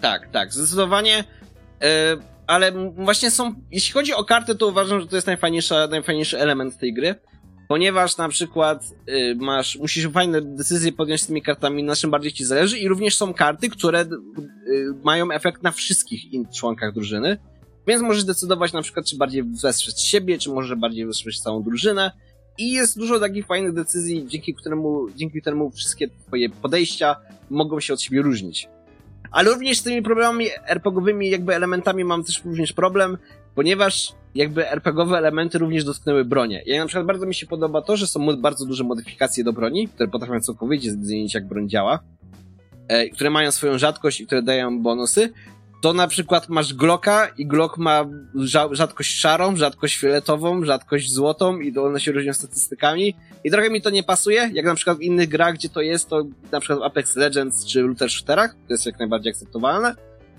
Tak, 0.00 0.28
tak, 0.28 0.52
zdecydowanie. 0.52 1.24
E, 1.82 2.16
ale 2.46 2.72
właśnie 2.96 3.30
są, 3.30 3.54
jeśli 3.70 3.92
chodzi 3.92 4.14
o 4.14 4.24
karty, 4.24 4.54
to 4.54 4.66
uważam, 4.66 5.00
że 5.00 5.06
to 5.06 5.16
jest 5.16 5.26
najfajniejsza, 5.26 5.86
najfajniejszy 5.86 6.38
element 6.38 6.78
tej 6.78 6.94
gry. 6.94 7.14
Ponieważ 7.70 8.16
na 8.16 8.28
przykład 8.28 8.94
y, 9.08 9.36
masz, 9.40 9.76
musisz 9.76 10.08
fajne 10.08 10.42
decyzje 10.42 10.92
podjąć 10.92 11.22
z 11.22 11.26
tymi 11.26 11.42
kartami, 11.42 11.82
na 11.82 11.96
czym 11.96 12.10
bardziej 12.10 12.32
ci 12.32 12.44
zależy, 12.44 12.78
i 12.78 12.88
również 12.88 13.16
są 13.16 13.34
karty, 13.34 13.68
które 13.68 14.02
y, 14.02 14.06
mają 15.04 15.30
efekt 15.30 15.62
na 15.62 15.70
wszystkich 15.70 16.22
członkach 16.54 16.94
drużyny. 16.94 17.38
Więc 17.86 18.02
możesz 18.02 18.24
decydować 18.24 18.72
na 18.72 18.82
przykład, 18.82 19.06
czy 19.06 19.16
bardziej 19.16 19.42
wesprzeć 19.62 20.02
siebie, 20.02 20.38
czy 20.38 20.50
może 20.50 20.76
bardziej 20.76 21.06
wesprzeć 21.06 21.40
całą 21.40 21.62
drużynę. 21.62 22.12
I 22.58 22.72
jest 22.72 22.98
dużo 22.98 23.20
takich 23.20 23.46
fajnych 23.46 23.72
decyzji, 23.72 24.26
dzięki 24.28 24.54
któremu, 24.54 25.06
dzięki 25.16 25.40
któremu 25.40 25.70
wszystkie 25.70 26.08
twoje 26.26 26.48
podejścia 26.48 27.16
mogą 27.50 27.80
się 27.80 27.94
od 27.94 28.02
siebie 28.02 28.22
różnić. 28.22 28.68
Ale 29.30 29.50
również 29.50 29.78
z 29.78 29.82
tymi 29.82 30.02
problemami 30.02 30.46
RPGowymi 30.66 31.30
jakby 31.30 31.54
elementami 31.54 32.04
mam 32.04 32.24
też 32.24 32.44
również 32.44 32.72
problem, 32.72 33.18
ponieważ 33.54 34.12
jakby 34.34 34.70
RPGowe 34.70 35.18
elementy 35.18 35.58
również 35.58 35.84
dotknęły 35.84 36.24
bronię. 36.24 36.62
Ja 36.66 36.80
na 36.80 36.86
przykład 36.86 37.06
bardzo 37.06 37.26
mi 37.26 37.34
się 37.34 37.46
podoba 37.46 37.82
to, 37.82 37.96
że 37.96 38.06
są 38.06 38.36
bardzo 38.36 38.66
duże 38.66 38.84
modyfikacje 38.84 39.44
do 39.44 39.52
broni, 39.52 39.88
które 39.88 40.08
potrafią 40.08 40.40
całkowicie 40.40 40.92
zmienić 40.92 41.34
jak 41.34 41.48
broń 41.48 41.68
działa, 41.68 41.98
e, 42.88 43.08
które 43.08 43.30
mają 43.30 43.50
swoją 43.50 43.78
rzadkość 43.78 44.20
i 44.20 44.26
które 44.26 44.42
dają 44.42 44.82
bonusy. 44.82 45.32
to 45.82 45.92
na 45.92 46.08
przykład 46.08 46.48
masz 46.48 46.74
Glocka 46.74 47.28
i 47.38 47.46
Glock 47.46 47.78
ma 47.78 48.04
rzadkość 48.70 49.18
szarą, 49.20 49.56
rzadkość 49.56 49.96
fioletową, 49.96 50.64
rzadkość 50.64 51.12
złotą 51.12 51.60
i 51.60 51.78
one 51.78 52.00
się 52.00 52.12
różnią 52.12 52.32
statystykami. 52.32 53.14
I 53.44 53.50
trochę 53.50 53.70
mi 53.70 53.82
to 53.82 53.90
nie 53.90 54.02
pasuje, 54.02 54.50
jak 54.52 54.66
na 54.66 54.74
przykład 54.74 54.98
w 54.98 55.02
innych 55.02 55.28
grach, 55.28 55.54
gdzie 55.54 55.68
to 55.68 55.80
jest, 55.80 56.08
to 56.08 56.24
na 56.52 56.60
przykład 56.60 56.78
w 56.78 56.82
Apex 56.82 57.16
Legends 57.16 57.66
czy 57.66 57.82
Looter 57.82 58.10
Shooterach, 58.10 58.54
to 58.54 58.74
jest 58.74 58.86
jak 58.86 58.98
najbardziej 58.98 59.30
akceptowalne. 59.30 59.94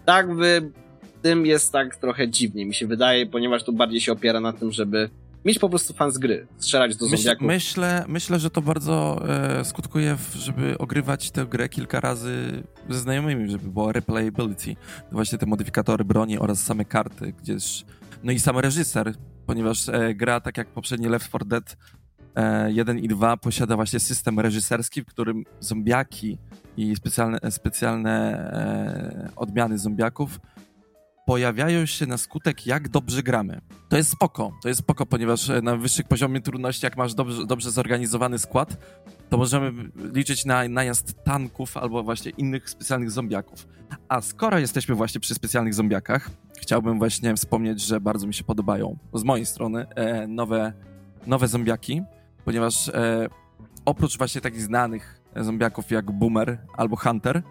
Tak 0.05 0.35
w 0.35 0.41
tym 1.21 1.45
jest 1.45 1.71
tak 1.71 1.95
trochę 1.95 2.29
dziwnie, 2.29 2.65
mi 2.65 2.73
się 2.73 2.87
wydaje, 2.87 3.25
ponieważ 3.25 3.63
tu 3.63 3.73
bardziej 3.73 4.01
się 4.01 4.11
opiera 4.11 4.39
na 4.39 4.53
tym, 4.53 4.71
żeby 4.71 5.09
mieć 5.45 5.59
po 5.59 5.69
prostu 5.69 5.93
fan 5.93 6.11
z 6.11 6.17
gry, 6.17 6.47
strzelać 6.57 6.95
do 6.95 7.05
Myśl, 7.09 7.35
Myślę, 7.41 8.05
myślę, 8.07 8.39
że 8.39 8.49
to 8.49 8.61
bardzo 8.61 9.25
e, 9.29 9.65
skutkuje, 9.65 10.15
w, 10.15 10.35
żeby 10.35 10.77
ogrywać 10.77 11.31
tę 11.31 11.45
grę 11.45 11.69
kilka 11.69 11.99
razy 11.99 12.63
ze 12.89 12.99
znajomymi, 12.99 13.51
żeby 13.51 13.71
było 13.71 13.91
replayability. 13.91 14.75
Właśnie 15.11 15.37
te 15.37 15.45
modyfikatory 15.45 16.05
broni 16.05 16.39
oraz 16.39 16.63
same 16.63 16.85
karty, 16.85 17.33
gdzieś... 17.41 17.85
No 18.23 18.31
i 18.31 18.39
sam 18.39 18.59
reżyser, 18.59 19.13
ponieważ 19.45 19.89
e, 19.89 20.15
gra, 20.15 20.39
tak 20.39 20.57
jak 20.57 20.67
poprzedni 20.67 21.07
Left 21.07 21.27
4 21.27 21.45
Dead 21.45 21.77
e, 22.35 22.71
1 22.71 22.99
i 22.99 23.07
2, 23.07 23.37
posiada 23.37 23.75
właśnie 23.75 23.99
system 23.99 24.39
reżyserski, 24.39 25.01
w 25.01 25.05
którym 25.05 25.43
zombiaki 25.59 26.37
i 26.77 26.95
specjalne, 26.95 27.39
specjalne 27.49 28.11
e, 28.11 29.35
odmiany 29.35 29.77
zombiaków 29.77 30.39
pojawiają 31.25 31.85
się 31.85 32.05
na 32.05 32.17
skutek, 32.17 32.65
jak 32.65 32.89
dobrze 32.89 33.23
gramy. 33.23 33.61
To 33.89 33.97
jest 33.97 34.09
spoko, 34.09 34.51
to 34.61 34.67
jest 34.67 34.79
spoko, 34.79 35.05
ponieważ 35.05 35.49
e, 35.49 35.61
na 35.61 35.77
wyższych 35.77 36.07
poziomie 36.07 36.41
trudności, 36.41 36.85
jak 36.85 36.97
masz 36.97 37.13
dobrze, 37.13 37.45
dobrze 37.45 37.71
zorganizowany 37.71 38.39
skład, 38.39 38.77
to 39.29 39.37
możemy 39.37 39.89
liczyć 40.13 40.45
na 40.45 40.67
najazd 40.69 41.23
tanków 41.23 41.77
albo 41.77 42.03
właśnie 42.03 42.31
innych 42.31 42.69
specjalnych 42.69 43.11
zombiaków. 43.11 43.67
A 44.09 44.21
skoro 44.21 44.59
jesteśmy 44.59 44.95
właśnie 44.95 45.21
przy 45.21 45.35
specjalnych 45.35 45.73
zombiakach, 45.73 46.29
chciałbym 46.59 46.97
właśnie 46.99 47.35
wspomnieć, 47.35 47.81
że 47.81 48.01
bardzo 48.01 48.27
mi 48.27 48.33
się 48.33 48.43
podobają 48.43 48.97
z 49.13 49.23
mojej 49.23 49.45
strony 49.45 49.85
e, 49.95 50.27
nowe, 50.27 50.73
nowe 51.27 51.47
zombiaki, 51.47 52.01
ponieważ 52.45 52.89
e, 52.89 53.27
oprócz 53.85 54.17
właśnie 54.17 54.41
takich 54.41 54.61
znanych 54.61 55.21
zombiaków 55.35 55.91
jak 55.91 56.11
Boomer 56.11 56.57
albo 56.77 56.95
Hunter, 56.95 57.43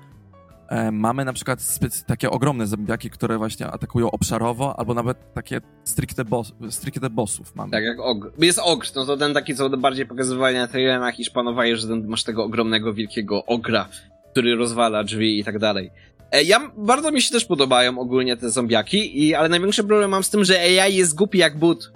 mamy 0.93 1.25
na 1.25 1.33
przykład 1.33 1.79
takie 2.07 2.31
ogromne 2.31 2.67
zombiaki, 2.67 3.11
które 3.11 3.39
właśnie 3.39 3.67
atakują 3.67 4.11
obszarowo, 4.11 4.79
albo 4.79 4.95
nawet 4.95 5.35
takie 5.35 5.61
stricte, 5.85 6.25
boss, 6.25 6.53
stricte 6.71 7.11
bossów 7.11 7.55
mamy. 7.55 7.73
Tak, 7.73 7.85
jak 7.85 8.01
ogr. 8.01 8.31
Jest 8.39 8.59
ogr, 8.59 8.87
no 8.97 9.07
to 9.07 9.17
ten 9.17 9.35
taki, 9.35 9.55
co 9.55 9.71
bardziej 9.71 10.07
pokazywali 10.07 10.57
na 10.57 10.69
terenach 10.69 11.21
i 11.21 11.25
szpanowali, 11.25 11.77
że 11.77 11.89
ten, 11.89 12.07
masz 12.07 12.25
tego 12.25 12.45
ogromnego, 12.45 12.95
wielkiego 12.95 13.47
ogra, 13.47 13.89
który 14.33 14.57
rozwala 14.57 15.05
drzwi 15.05 15.39
i 15.39 15.45
tak 15.45 15.59
dalej. 15.59 15.91
E, 16.33 16.43
ja, 16.43 16.73
bardzo 16.77 17.11
mi 17.11 17.23
się 17.23 17.31
też 17.31 17.45
podobają 17.45 17.99
ogólnie 17.99 18.37
te 18.37 18.51
zombiaki, 18.51 19.27
i, 19.27 19.35
ale 19.35 19.49
największy 19.49 19.85
problem 19.85 20.11
mam 20.11 20.25
z 20.25 20.31
tym, 20.31 20.45
że 20.45 20.61
AI 20.61 20.97
jest 20.97 21.15
głupi 21.15 21.39
jak 21.39 21.59
but. 21.59 21.93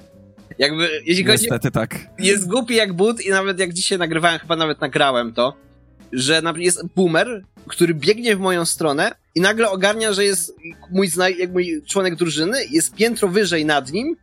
Jakby, 0.59 0.89
jeśli 1.05 1.25
Niestety 1.25 1.51
chodzi, 1.53 1.71
tak. 1.73 1.99
Jest 2.19 2.49
głupi 2.49 2.75
jak 2.75 2.93
but 2.93 3.21
i 3.21 3.31
nawet 3.31 3.59
jak 3.59 3.73
dzisiaj 3.73 3.99
nagrywałem, 3.99 4.39
chyba 4.39 4.57
nawet 4.57 4.81
nagrałem 4.81 5.33
to, 5.33 5.57
że 6.15 6.43
jest 6.57 6.87
boomer, 6.97 7.45
który 7.67 7.95
biegnie 7.95 8.37
w 8.37 8.41
moją 8.41 8.65
stronę 8.65 9.13
i 9.35 9.41
nagle 9.41 9.71
ogarnia, 9.71 10.13
że 10.13 10.25
jest 10.25 10.57
mój, 10.91 11.09
jak 11.39 11.53
mój 11.53 11.83
członek 11.87 12.17
drużyny, 12.17 12.59
jest 12.71 12.95
piętro 12.95 13.29
wyżej 13.29 13.65
nad 13.65 13.93
nim 13.93 14.17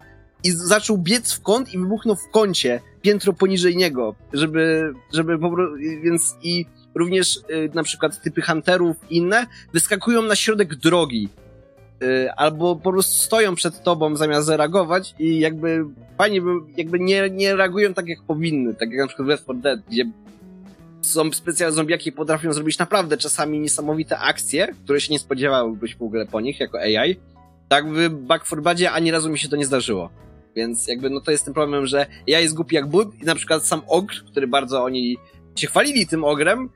i 0.44 0.52
zaczął 0.52 0.98
biec 0.98 1.34
w 1.34 1.42
kąt 1.42 1.74
i 1.74 1.78
wybuchnął 1.78 2.16
w 2.16 2.30
kącie, 2.30 2.82
piętro 3.02 3.34
poniżej 3.34 3.78
niego, 3.78 4.16
żeby, 4.34 4.94
żeby 5.14 5.40
po 5.40 5.52
prostu, 5.52 5.76
więc 6.04 6.36
i 6.44 6.66
również 6.96 7.38
y, 7.38 7.70
na 7.74 7.84
przykład 7.84 8.22
typy 8.22 8.42
hunterów 8.42 8.98
inne 9.10 9.46
wyskakują 9.74 10.22
na 10.22 10.36
środek 10.36 10.76
drogi, 10.76 11.30
y, 12.04 12.32
albo 12.32 12.76
po 12.76 12.92
prostu 12.92 13.14
stoją 13.14 13.56
przed 13.56 13.84
tobą 13.84 14.16
zamiast 14.16 14.48
zareagować 14.48 15.16
i 15.20 15.40
jakby 15.40 15.86
fajnie 16.18 16.42
by, 16.42 16.50
jakby 16.78 17.00
nie, 17.00 17.30
nie 17.30 17.56
reagują 17.56 17.94
tak 17.94 18.08
jak 18.08 18.22
powinny, 18.22 18.74
tak 18.74 18.92
jak 18.92 19.00
na 19.00 19.08
przykład 19.08 19.26
w 19.26 19.30
Left 19.30 19.44
4 19.44 19.60
Dead, 19.60 19.80
gdzie 19.90 20.06
są 21.02 21.32
specjalne 21.32 21.76
zombiaki 21.76 22.12
potrafią 22.12 22.54
zrobić 22.54 22.78
naprawdę 22.78 23.18
czasami 23.18 23.60
niesamowite 23.60 24.18
akcje, 24.18 24.68
które 24.84 25.02
się 25.02 25.14
nie 25.14 25.20
spodziewałbyś 25.20 25.96
w 25.96 26.02
ogóle 26.02 26.26
po 26.26 26.42
nich 26.42 26.60
jako 26.60 26.80
AI. 26.80 27.16
Tak 27.68 27.94
w 27.94 28.10
Back 28.10 28.46
4 28.46 28.62
Badzie 28.62 28.92
ani 28.92 29.12
razu 29.12 29.30
mi 29.30 29.40
się 29.40 29.50
to 29.50 29.56
nie 29.56 29.66
zdarzyło. 29.66 30.10
Więc 30.56 30.88
jakby 30.88 31.10
no 31.10 31.22
to 31.22 31.32
jest 31.32 31.46
ten 31.46 31.54
problem, 31.54 31.86
że 31.86 32.06
ja 32.28 32.40
jest 32.40 32.56
głupi 32.56 32.76
jak 32.76 32.88
but 32.88 33.16
i 33.22 33.26
na 33.26 33.36
przykład 33.36 33.66
sam 33.66 33.82
ogr, 33.88 34.24
który 34.32 34.48
bardzo 34.48 34.84
oni 34.84 35.18
się 35.56 35.68
chwalili 35.68 36.08
tym 36.08 36.24
ogrem, 36.24 36.70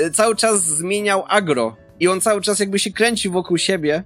y, 0.00 0.10
cały 0.10 0.36
czas 0.36 0.64
zmieniał 0.64 1.24
agro 1.28 1.76
i 2.00 2.08
on 2.08 2.20
cały 2.20 2.40
czas 2.40 2.58
jakby 2.58 2.78
się 2.78 2.92
kręci 2.92 3.28
wokół 3.28 3.58
siebie 3.58 4.04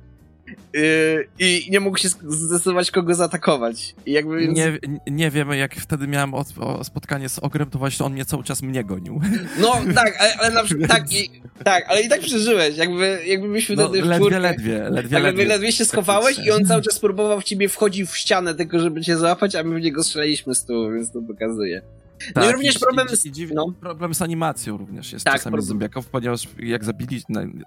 Yy, 0.75 1.29
i 1.39 1.69
nie 1.71 1.81
mógł 1.81 1.99
się 1.99 2.09
zdecydować, 2.29 2.91
kogo 2.91 3.15
zaatakować. 3.15 3.95
I 4.07 4.13
jakby 4.13 4.39
więc... 4.41 4.59
nie, 4.59 4.79
nie 5.07 5.31
wiem, 5.31 5.51
jak 5.53 5.75
wtedy 5.75 6.07
miałem 6.07 6.35
od, 6.35 6.49
spotkanie 6.83 7.29
z 7.29 7.39
Ogrem, 7.39 7.71
to 7.71 7.79
właśnie 7.79 8.07
on 8.07 8.13
mnie 8.13 8.25
cały 8.25 8.45
czas 8.45 8.63
mnie 8.63 8.85
gonił. 8.85 9.21
No 9.61 9.81
tak, 9.95 10.17
ale, 10.21 10.35
ale 10.37 10.51
na 10.51 10.65
przykład, 10.65 10.91
tak, 10.91 11.13
i, 11.13 11.31
tak, 11.65 11.85
ale 11.89 12.03
i 12.03 12.09
tak 12.09 12.21
przeżyłeś, 12.21 12.77
jakby, 12.77 13.23
jakby 13.27 13.49
byśmy 13.49 13.77
no, 13.77 13.89
wtedy 13.89 14.03
w 14.03 14.07
ledwie, 14.07 14.39
ledwie, 14.39 14.91
ledwie, 14.91 15.17
tak, 15.17 15.23
ledwie, 15.23 15.45
ledwie 15.45 15.73
się 15.73 15.85
schowałeś 15.85 16.39
i 16.39 16.51
on 16.51 16.65
cały 16.65 16.83
czas 16.83 16.99
próbował 16.99 17.41
w 17.41 17.45
ciebie 17.45 17.69
wchodzić 17.69 18.11
w 18.11 18.17
ścianę 18.17 18.55
tylko, 18.55 18.79
żeby 18.79 19.01
cię 19.01 19.17
złapać, 19.17 19.55
a 19.55 19.63
my 19.63 19.81
w 19.81 19.83
niego 19.83 20.05
strzelaliśmy 20.05 20.55
z 20.55 20.65
tyłu, 20.65 20.93
więc 20.93 21.13
to 21.13 21.23
pokazuje. 21.23 21.83
Tak, 22.27 22.37
no 22.37 22.43
i 22.43 22.47
tak, 22.47 22.57
również 22.57 22.79
problem 22.79 23.09
z... 23.09 23.27
I, 23.27 23.55
no. 23.55 23.73
Problem 23.81 24.15
z 24.15 24.23
animacją 24.23 24.77
również 24.77 25.13
jest 25.13 25.25
tak, 25.25 25.35
czasami 25.35 25.53
problem. 25.53 25.69
zombiaków, 25.69 26.07
ponieważ 26.07 26.49
jak 26.59 26.85
zabili, 26.85 27.23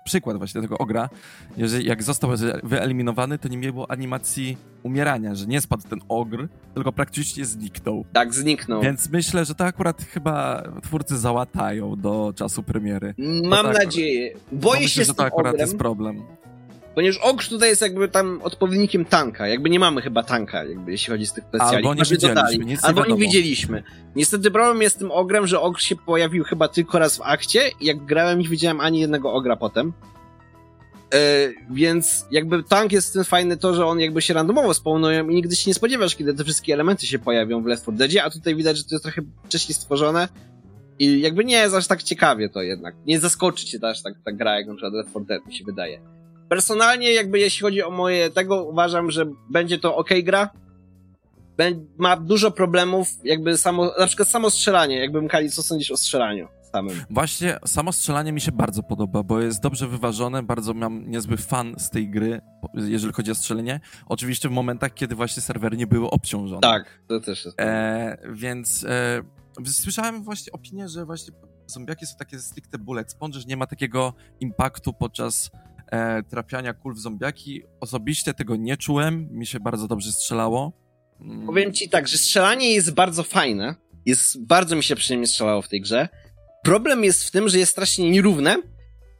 przykład 0.05 0.37
właśnie 0.37 0.61
tego 0.61 0.77
ogra, 0.77 1.09
jeżeli, 1.57 1.85
jak 1.85 2.03
został 2.03 2.31
wyeliminowany, 2.63 3.39
to 3.39 3.47
nie 3.47 3.57
było 3.57 3.91
animacji 3.91 4.57
umierania, 4.83 5.35
że 5.35 5.45
nie 5.45 5.61
spadł 5.61 5.83
ten 5.89 5.99
ogr, 6.09 6.47
tylko 6.73 6.91
praktycznie 6.91 7.45
zniknął. 7.45 8.05
Tak, 8.13 8.33
zniknął. 8.33 8.81
Więc 8.81 9.09
myślę, 9.09 9.45
że 9.45 9.55
to 9.55 9.65
akurat 9.65 10.01
chyba 10.01 10.63
twórcy 10.83 11.17
załatają 11.17 11.95
do 11.95 12.33
czasu 12.35 12.63
premiery. 12.63 13.13
Mam 13.43 13.65
tak, 13.65 13.77
nadzieję. 13.77 14.33
Boję 14.51 14.81
myślę, 14.81 15.03
się, 15.03 15.07
że 15.07 15.13
to 15.13 15.25
akurat 15.25 15.53
ogrem. 15.53 15.67
jest 15.67 15.77
problem. 15.77 16.23
Ponieważ 16.95 17.17
Ogr 17.17 17.47
tutaj 17.49 17.69
jest 17.69 17.81
jakby 17.81 18.07
tam 18.07 18.41
odpowiednikiem 18.41 19.05
tanka. 19.05 19.47
Jakby 19.47 19.69
nie 19.69 19.79
mamy 19.79 20.01
chyba 20.01 20.23
tanka, 20.23 20.63
jakby 20.63 20.91
jeśli 20.91 21.11
chodzi 21.11 21.25
z 21.25 21.33
tych 21.33 21.43
specjali. 21.43 21.75
Albo 21.75 21.93
nie 21.93 22.03
widzieliśmy, 22.03 22.65
nic 22.65 22.83
Albo 22.83 23.05
nie, 23.05 23.15
widzieliśmy. 23.15 23.83
Niestety 24.15 24.51
problem 24.51 24.81
jest 24.81 24.95
z 24.95 24.99
tym 24.99 25.11
Ogrem, 25.11 25.47
że 25.47 25.59
Ogr 25.59 25.81
się 25.81 25.95
pojawił 25.95 26.43
chyba 26.43 26.67
tylko 26.67 26.99
raz 26.99 27.17
w 27.17 27.21
akcie 27.21 27.61
i 27.79 27.85
jak 27.85 28.05
grałem 28.05 28.39
nie 28.39 28.49
widziałem 28.49 28.79
ani 28.79 28.99
jednego 28.99 29.33
Ogra 29.33 29.55
potem. 29.55 29.93
Yy, 31.13 31.19
więc 31.71 32.25
jakby 32.31 32.63
tank 32.63 32.91
jest 32.91 33.13
tym 33.13 33.23
fajny 33.23 33.57
to, 33.57 33.75
że 33.75 33.85
on 33.85 33.99
jakby 33.99 34.21
się 34.21 34.33
randomowo 34.33 34.73
spawnują 34.73 35.29
i 35.29 35.35
nigdy 35.35 35.55
się 35.55 35.69
nie 35.69 35.73
spodziewasz, 35.73 36.15
kiedy 36.15 36.33
te 36.33 36.43
wszystkie 36.43 36.73
elementy 36.73 37.07
się 37.07 37.19
pojawią 37.19 37.63
w 37.63 37.65
Left 37.65 37.83
4 37.83 37.97
Deadzie, 37.97 38.23
a 38.23 38.29
tutaj 38.29 38.55
widać, 38.55 38.77
że 38.77 38.83
to 38.83 38.95
jest 38.95 39.03
trochę 39.03 39.21
wcześniej 39.43 39.75
stworzone 39.75 40.27
i 40.99 41.21
jakby 41.21 41.45
nie 41.45 41.57
jest 41.57 41.75
aż 41.75 41.87
tak 41.87 42.03
ciekawie 42.03 42.49
to 42.49 42.61
jednak. 42.61 42.95
Nie 43.05 43.19
zaskoczy 43.19 43.65
cię 43.65 43.79
też 43.79 44.01
tak 44.01 44.13
ta 44.25 44.31
gra 44.31 44.57
jak 44.57 44.67
na 44.67 44.73
przykład 44.73 44.93
Left 44.93 45.09
4 45.09 45.25
Dead 45.25 45.45
mi 45.45 45.55
się 45.55 45.63
wydaje. 45.63 46.14
Personalnie, 46.49 47.13
jakby 47.13 47.39
jeśli 47.39 47.61
chodzi 47.61 47.83
o 47.83 47.91
moje 47.91 48.29
tego, 48.29 48.63
uważam, 48.63 49.11
że 49.11 49.25
będzie 49.49 49.79
to 49.79 49.95
ok 49.95 50.09
gra. 50.23 50.49
ma 51.97 52.17
dużo 52.17 52.51
problemów, 52.51 53.07
jakby 53.23 53.57
samo, 53.57 53.91
na 53.99 54.07
przykład 54.07 54.29
samo 54.29 54.49
strzelanie, 54.49 54.99
jakbym 54.99 55.27
Kali, 55.27 55.51
co 55.51 55.63
sądzisz 55.63 55.91
o 55.91 55.97
strzelaniu? 55.97 56.47
Samym. 56.71 57.01
Właśnie 57.09 57.59
samo 57.65 57.91
strzelanie 57.91 58.31
mi 58.31 58.41
się 58.41 58.51
bardzo 58.51 58.83
podoba, 58.83 59.23
bo 59.23 59.41
jest 59.41 59.61
dobrze 59.61 59.87
wyważone, 59.87 60.43
bardzo 60.43 60.73
mam 60.73 61.11
niezły 61.11 61.37
fan 61.37 61.75
z 61.77 61.89
tej 61.89 62.09
gry, 62.09 62.41
jeżeli 62.73 63.13
chodzi 63.13 63.31
o 63.31 63.35
strzelenie. 63.35 63.79
Oczywiście 64.05 64.49
w 64.49 64.51
momentach, 64.51 64.93
kiedy 64.93 65.15
właśnie 65.15 65.41
serwery 65.41 65.77
nie 65.77 65.87
były 65.87 66.09
obciążone. 66.09 66.61
Tak, 66.61 66.99
to 67.07 67.19
też 67.19 67.45
jest. 67.45 67.59
E, 67.61 68.17
więc 68.33 68.85
e, 68.89 69.23
słyszałem 69.65 70.23
właśnie 70.23 70.51
opinię, 70.51 70.89
że 70.89 71.05
właśnie 71.05 71.33
zombiaki 71.67 72.05
są 72.05 72.15
takie 72.17 72.39
stricte 72.39 72.77
bullet 72.77 73.11
sponge, 73.11 73.39
że 73.39 73.45
nie 73.45 73.57
ma 73.57 73.67
takiego 73.67 74.13
impaktu 74.39 74.93
podczas 74.93 75.51
e, 75.91 76.23
trafiania 76.23 76.73
kul 76.73 76.93
w 76.93 76.99
zombiaki. 76.99 77.63
Osobiście 77.79 78.33
tego 78.33 78.55
nie 78.55 78.77
czułem, 78.77 79.27
mi 79.31 79.45
się 79.45 79.59
bardzo 79.59 79.87
dobrze 79.87 80.11
strzelało. 80.11 80.73
Mm. 81.21 81.45
Powiem 81.45 81.73
ci 81.73 81.89
tak, 81.89 82.07
że 82.07 82.17
strzelanie 82.17 82.73
jest 82.73 82.93
bardzo 82.93 83.23
fajne. 83.23 83.75
Jest, 84.05 84.45
bardzo 84.45 84.75
mi 84.75 84.83
się 84.83 84.95
przyjemnie 84.95 85.27
strzelało 85.27 85.61
w 85.61 85.69
tej 85.69 85.81
grze. 85.81 86.09
Problem 86.63 87.03
jest 87.03 87.23
w 87.23 87.31
tym, 87.31 87.49
że 87.49 87.57
jest 87.57 87.71
strasznie 87.71 88.11
nierówne 88.11 88.57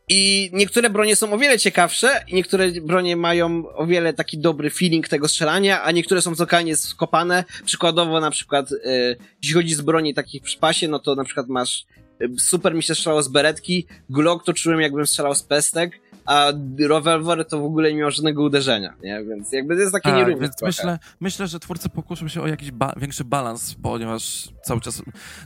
i 0.10 0.49
niektóre 0.54 0.89
bronie 0.89 1.15
są 1.15 1.34
o 1.34 1.38
wiele 1.38 1.60
ciekawsze 1.60 2.23
i 2.28 2.36
niektóre 2.36 2.71
bronie 2.71 3.15
mają 3.15 3.63
o 3.75 3.86
wiele 3.86 4.13
taki 4.13 4.38
dobry 4.38 4.69
feeling 4.69 5.08
tego 5.08 5.28
strzelania, 5.28 5.84
a 5.84 5.91
niektóre 5.91 6.21
są 6.21 6.36
totalnie 6.36 6.75
skopane. 6.75 7.43
Przykładowo 7.65 8.19
na 8.19 8.32
przykład, 8.32 8.71
e, 8.71 9.15
jeśli 9.41 9.54
chodzi 9.54 9.75
z 9.75 9.82
broni 9.82 10.13
takich 10.13 10.41
przy 10.41 10.60
pasie, 10.60 10.88
no 10.88 10.99
to 10.99 11.15
na 11.15 11.23
przykład 11.23 11.47
masz 11.47 11.86
e, 12.21 12.28
super 12.39 12.75
mi 12.75 12.84
się 12.84 12.95
strzelało 12.95 13.23
z 13.23 13.28
beretki, 13.28 13.88
Glock 14.10 14.45
to 14.45 14.54
czułem 14.54 14.82
jakbym 14.82 15.08
strzelał 15.08 15.36
z 15.36 15.43
pestek, 15.43 16.01
a 16.26 16.52
rewolwer 16.80 17.46
to 17.46 17.60
w 17.60 17.66
ogóle 17.66 17.94
nie 17.94 18.00
miał 18.00 18.12
żadnego 18.12 18.44
uderzenia, 18.44 18.94
nie? 19.04 19.24
Więc 19.24 19.52
jakby 19.52 19.76
to 19.76 19.82
jest 19.82 19.94
takie 19.94 20.10
tak, 20.10 20.18
nierówne. 20.18 20.42
Więc 20.42 20.62
myślę, 20.62 21.00
myślę, 21.20 21.48
że 21.48 21.60
twórcy 21.60 21.90
pokuszą 21.90 22.28
się 22.28 22.42
o 22.42 22.48
jakiś 22.48 22.72
ba 22.72 22.94
większy 22.98 23.24
balans, 23.24 23.76
ponieważ 23.84 24.50
cały 24.64 24.82
czas, 24.82 25.02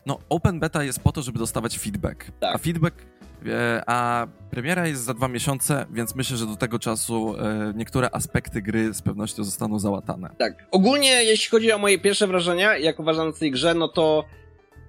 no 0.05 0.19
open 0.29 0.59
beta 0.59 0.83
jest 0.83 0.99
po 0.99 1.11
to, 1.11 1.21
żeby 1.21 1.39
dostawać 1.39 1.79
feedback, 1.79 2.31
tak. 2.39 2.55
a 2.55 2.57
feedback 2.57 2.95
E, 3.47 3.83
A 3.87 4.27
premiera 4.51 4.87
jest 4.87 5.03
za 5.03 5.13
dwa 5.13 5.27
miesiące, 5.27 5.85
więc 5.91 6.15
myślę, 6.15 6.37
że 6.37 6.45
do 6.45 6.55
tego 6.55 6.79
czasu 6.79 7.35
e, 7.37 7.73
niektóre 7.75 8.09
aspekty 8.11 8.61
gry 8.61 8.93
z 8.93 9.01
pewnością 9.01 9.43
zostaną 9.43 9.79
załatane. 9.79 10.29
Tak. 10.37 10.65
Ogólnie, 10.71 11.23
jeśli 11.23 11.49
chodzi 11.49 11.71
o 11.71 11.77
moje 11.77 11.99
pierwsze 11.99 12.27
wrażenia, 12.27 12.77
jak 12.77 12.99
uważam 12.99 13.27
o 13.27 13.31
tej 13.31 13.51
grze, 13.51 13.73
no 13.73 13.87
to 13.87 14.25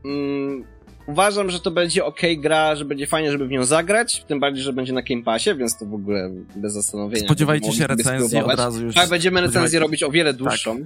mm, 0.04 0.64
uważam, 1.10 1.50
że 1.50 1.60
to 1.60 1.70
będzie 1.70 2.04
ok 2.04 2.20
gra, 2.38 2.76
że 2.76 2.84
będzie 2.84 3.06
fajnie, 3.06 3.30
żeby 3.30 3.46
w 3.46 3.50
nią 3.50 3.64
zagrać, 3.64 4.24
tym 4.24 4.40
bardziej, 4.40 4.62
że 4.62 4.72
będzie 4.72 4.92
na 4.92 5.02
Game 5.02 5.22
Passie, 5.22 5.54
więc 5.54 5.78
to 5.78 5.86
w 5.86 5.94
ogóle 5.94 6.30
bez 6.56 6.72
zastanowienia. 6.72 7.24
Spodziewajcie 7.24 7.72
się 7.72 7.86
recenzji 7.86 8.38
od 8.38 8.58
razu 8.58 8.84
już. 8.84 8.94
Tak, 8.94 9.08
będziemy 9.08 9.40
recenzję 9.40 9.80
robić 9.80 10.02
o 10.02 10.10
wiele 10.10 10.34
dłuższą. 10.34 10.78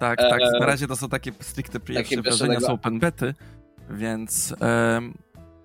Tak, 0.00 0.18
tak. 0.18 0.40
Eee, 0.40 0.60
Na 0.60 0.66
razie 0.66 0.86
to 0.86 0.96
są 0.96 1.08
takie 1.08 1.32
stricte 1.40 1.80
pierwsze 1.80 2.22
wrażenia 2.22 2.60
z 2.60 2.64
open 2.64 2.98
bety, 2.98 3.34
więc 3.90 4.54
em, 4.60 5.14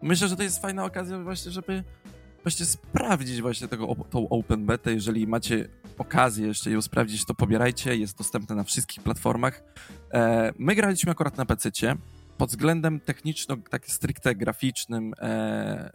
myślę, 0.02 0.28
że 0.28 0.36
to 0.36 0.44
jest 0.44 0.62
fajna 0.62 0.86
okazja 0.86 1.20
właśnie, 1.20 1.52
żeby 1.52 1.84
właśnie 2.44 2.66
sprawdzić 2.66 3.42
właśnie 3.42 3.68
tego, 3.68 3.96
tą 4.10 4.30
open 4.30 4.66
betę. 4.66 4.94
Jeżeli 4.94 5.28
macie 5.28 5.68
okazję 5.98 6.48
jeszcze 6.48 6.72
ją 6.72 6.82
sprawdzić, 6.82 7.26
to 7.26 7.34
pobierajcie. 7.34 7.96
Jest 7.96 8.18
dostępne 8.18 8.56
na 8.56 8.64
wszystkich 8.64 9.04
platformach. 9.04 9.64
E, 10.14 10.52
my 10.60 10.76
graliśmy 10.76 11.12
akurat 11.12 11.38
na 11.38 11.46
PC-cie. 11.46 11.96
Pod 12.42 12.50
względem 12.50 13.00
techniczno, 13.00 13.58
tak 13.70 13.88
stricte 13.88 14.36
graficznym, 14.36 15.14
e, 15.20 15.92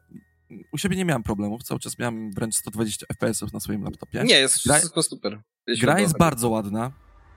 u 0.73 0.79
siebie 0.79 0.97
nie 0.97 1.05
miałem 1.05 1.23
problemów. 1.23 1.63
Cały 1.63 1.81
czas 1.81 1.99
miałem 1.99 2.33
wręcz 2.33 2.55
120 2.55 3.07
FPS 3.09 3.53
na 3.53 3.61
swoim 3.61 3.85
laptopie. 3.85 4.23
Nie, 4.25 4.35
jest 4.39 4.67
Gra- 4.67 4.79
wszystko 4.79 5.03
super. 5.03 5.41
Jeśli 5.67 5.83
Gra 5.83 6.01
jest 6.01 6.13
chodzi. 6.13 6.19
bardzo 6.21 6.49
ładna. 6.49 6.93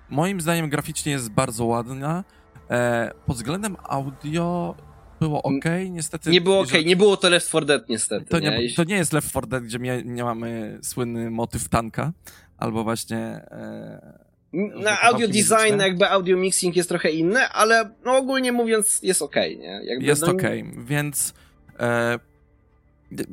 Moim 0.09 0.41
zdaniem 0.41 0.69
graficznie 0.69 1.11
jest 1.11 1.29
bardzo 1.29 1.65
ładna. 1.65 2.23
E, 2.69 3.11
pod 3.25 3.35
względem 3.37 3.75
audio 3.83 4.75
było 5.19 5.41
ok, 5.43 5.65
niestety. 5.89 6.29
Nie 6.29 6.41
było 6.41 6.59
ok, 6.59 6.71
nie 6.85 6.95
było 6.95 7.17
to 7.17 7.29
Left 7.29 7.47
4 7.47 7.65
Dead 7.65 7.89
niestety. 7.89 8.25
To 8.25 8.39
nie, 8.39 8.61
Jeśli- 8.61 8.75
to 8.77 8.83
nie 8.83 8.95
jest 8.95 9.13
Left 9.13 9.29
4 9.29 9.47
Dead, 9.47 9.63
gdzie 9.63 9.79
nie, 9.79 10.03
nie 10.03 10.23
mamy 10.23 10.79
słynny 10.83 11.31
motyw 11.31 11.69
tanka, 11.69 12.11
albo 12.57 12.83
właśnie... 12.83 13.17
E, 13.17 14.28
Na 14.53 14.91
że 14.95 15.01
audio 15.01 15.27
design, 15.27 15.79
jakby 15.79 16.09
audio 16.09 16.37
mixing 16.37 16.75
jest 16.75 16.89
trochę 16.89 17.09
inny, 17.11 17.47
ale 17.47 17.89
no 18.05 18.17
ogólnie 18.17 18.51
mówiąc 18.51 18.99
jest 19.03 19.21
okej, 19.21 19.57
nie? 19.57 19.81
Jakby, 19.83 20.05
jest 20.05 20.21
no, 20.21 20.31
ok, 20.31 20.41
więc... 20.85 21.33
E, 21.79 22.19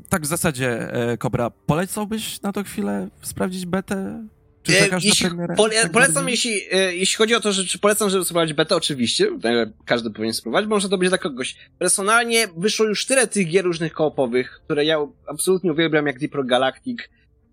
tak 0.08 0.22
w 0.22 0.26
zasadzie, 0.26 0.92
e, 0.92 1.16
Kobra, 1.16 1.50
polecałbyś 1.50 2.42
na 2.42 2.52
to 2.52 2.64
chwilę 2.64 3.08
sprawdzić 3.22 3.66
betę? 3.66 4.26
Czy 4.62 4.72
E, 4.78 4.80
czekasz 4.84 5.04
jeśli, 5.04 5.24
na 5.24 5.30
premierę? 5.30 5.54
pole, 5.56 5.82
Tak 5.82 5.92
polecam, 5.92 6.14
bardziej? 6.14 6.30
jeśli, 6.30 6.78
e, 6.78 6.94
jeśli 6.96 7.16
chodzi 7.16 7.34
o 7.34 7.40
to, 7.40 7.52
że 7.52 7.64
czy 7.64 7.78
polecam, 7.78 8.10
żeby 8.10 8.24
spróbować 8.24 8.52
betę, 8.52 8.76
oczywiście, 8.76 9.28
tak, 9.42 9.68
każdy 9.84 10.10
powinien 10.10 10.34
spróbować, 10.34 10.64
bo 10.66 10.74
może 10.74 10.88
to 10.88 10.98
być 10.98 11.08
dla 11.08 11.18
kogoś. 11.18 11.56
Personalnie 11.78 12.46
wyszło 12.56 12.86
już 12.86 13.06
tyle 13.06 13.26
tych 13.26 13.48
gier 13.48 13.64
różnych 13.64 13.92
koopowych, 13.92 14.60
które 14.64 14.84
ja 14.84 14.98
absolutnie 15.26 15.72
uwielbiam, 15.72 16.06
jak 16.06 16.18
Deep 16.18 16.34
Rock 16.34 16.46
Galactic, 16.48 16.98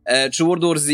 e, 0.06 0.30
czy 0.30 0.44
World 0.44 0.64
War 0.64 0.80
Z, 0.80 0.92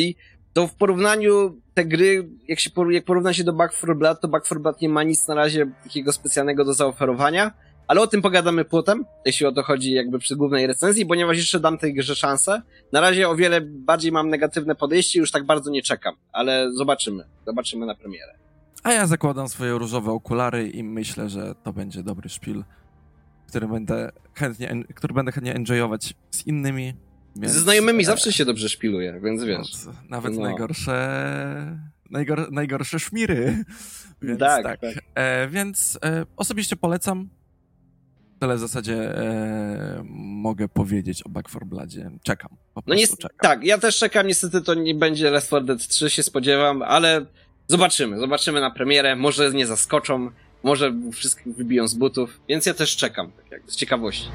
to 0.54 0.68
w 0.68 0.76
porównaniu 0.76 1.62
te 1.74 1.86
gry, 1.86 2.30
jak 2.48 2.60
się 2.60 2.70
jak 2.90 3.06
porówna 3.06 3.34
się 3.34 3.44
do 3.44 3.54
Back 3.54 3.74
4 3.74 3.96
Blood, 3.96 4.22
to 4.22 4.28
Back 4.28 4.46
4 4.46 4.62
Blood 4.62 4.82
nie 4.82 4.90
ma 4.90 5.04
nic 5.04 5.28
na 5.28 5.36
razie 5.36 5.72
takiego 5.84 6.12
specjalnego 6.12 6.66
do 6.66 6.74
zaoferowania, 6.74 7.52
ale 7.88 8.02
o 8.02 8.08
tym 8.08 8.22
pogadamy 8.22 8.66
potem, 8.66 9.06
jeśli 9.26 9.46
o 9.46 9.52
to 9.52 9.64
chodzi 9.64 9.92
jakby 9.92 10.20
przy 10.20 10.36
głównej 10.36 10.68
recenzji, 10.68 11.06
ponieważ 11.06 11.38
jeszcze 11.38 11.60
dam 11.60 11.78
tej 11.78 11.94
grze 11.94 12.16
szansę. 12.16 12.62
Na 12.92 13.02
razie 13.02 13.30
o 13.30 13.36
wiele 13.36 13.62
bardziej 13.62 14.12
mam 14.12 14.30
negatywne 14.30 14.76
podejście, 14.76 15.20
już 15.20 15.32
tak 15.32 15.46
bardzo 15.46 15.72
nie 15.72 15.82
czekam, 15.82 16.16
ale 16.32 16.72
zobaczymy. 16.74 17.24
Zobaczymy 17.46 17.86
na 17.86 17.96
premierę. 17.96 18.34
A 18.84 18.92
ja 18.92 19.08
zakładam 19.08 19.50
swoje 19.50 19.72
różowe 19.72 20.12
okulary 20.12 20.70
i 20.70 20.84
myślę, 20.84 21.30
że 21.30 21.56
to 21.64 21.74
będzie 21.74 22.04
dobry 22.04 22.30
szpil, 22.30 22.64
który 23.48 23.68
będę 23.68 24.12
chętnie, 24.34 24.84
który 24.96 25.14
będę 25.14 25.32
chętnie 25.32 25.56
enjoyować 25.56 26.14
z 26.32 26.48
innymi. 26.48 26.94
Więc, 27.36 27.54
Ze 27.54 27.60
znajomymi 27.60 28.04
e, 28.04 28.06
zawsze 28.06 28.34
się 28.34 28.46
dobrze 28.46 28.70
szpiluje, 28.70 29.20
więc 29.24 29.44
wiesz. 29.44 29.72
Nawet 30.10 30.34
No. 30.36 30.42
najgorsze, 30.42 31.78
najgor, 32.10 32.52
najgorsze 32.52 33.00
szmiry. 33.00 33.63
Więc 34.22 34.39
Tak, 34.39 34.63
tak. 34.63 34.80
tak. 34.82 35.04
E, 35.15 35.48
więc 35.48 36.00
e, 36.06 36.26
osobiście 36.38 36.76
polecam. 36.76 37.30
Tyle 38.39 38.56
w 38.56 38.60
zasadzie 38.60 39.18
e, 39.18 40.04
mogę 40.20 40.68
powiedzieć 40.68 41.24
o 41.24 41.30
Back 41.30 41.50
4 41.50 41.65
Bloodzie. 41.65 42.12
Czekam. 42.24 42.50
No 42.88 42.96
nie, 42.96 43.08
czekam. 43.08 43.30
tak, 43.42 43.63
ja 43.63 43.78
też 43.78 43.98
czekam, 43.98 44.28
niestety 44.28 44.62
to 44.62 44.74
nie 44.74 44.96
będzie 44.96 45.32
Left 45.32 45.48
4 45.48 45.65
Dead 45.65 45.88
3 45.88 46.10
się 46.10 46.24
spodziewam, 46.24 46.82
ale 46.82 47.26
zobaczymy, 47.68 48.20
zobaczymy 48.20 48.62
na 48.62 48.72
premierę, 48.72 49.15
może 49.15 49.52
nie 49.52 49.65
zaskoczą, 49.68 50.32
może 50.63 50.94
wszystkich 51.13 51.56
wybiją 51.56 51.88
z 51.88 51.94
butów, 51.94 52.39
więc 52.50 52.65
ja 52.65 52.74
też 52.74 52.96
czekam, 52.96 53.32
tak 53.50 53.62
z 53.68 53.76
ciekawości. 53.76 54.28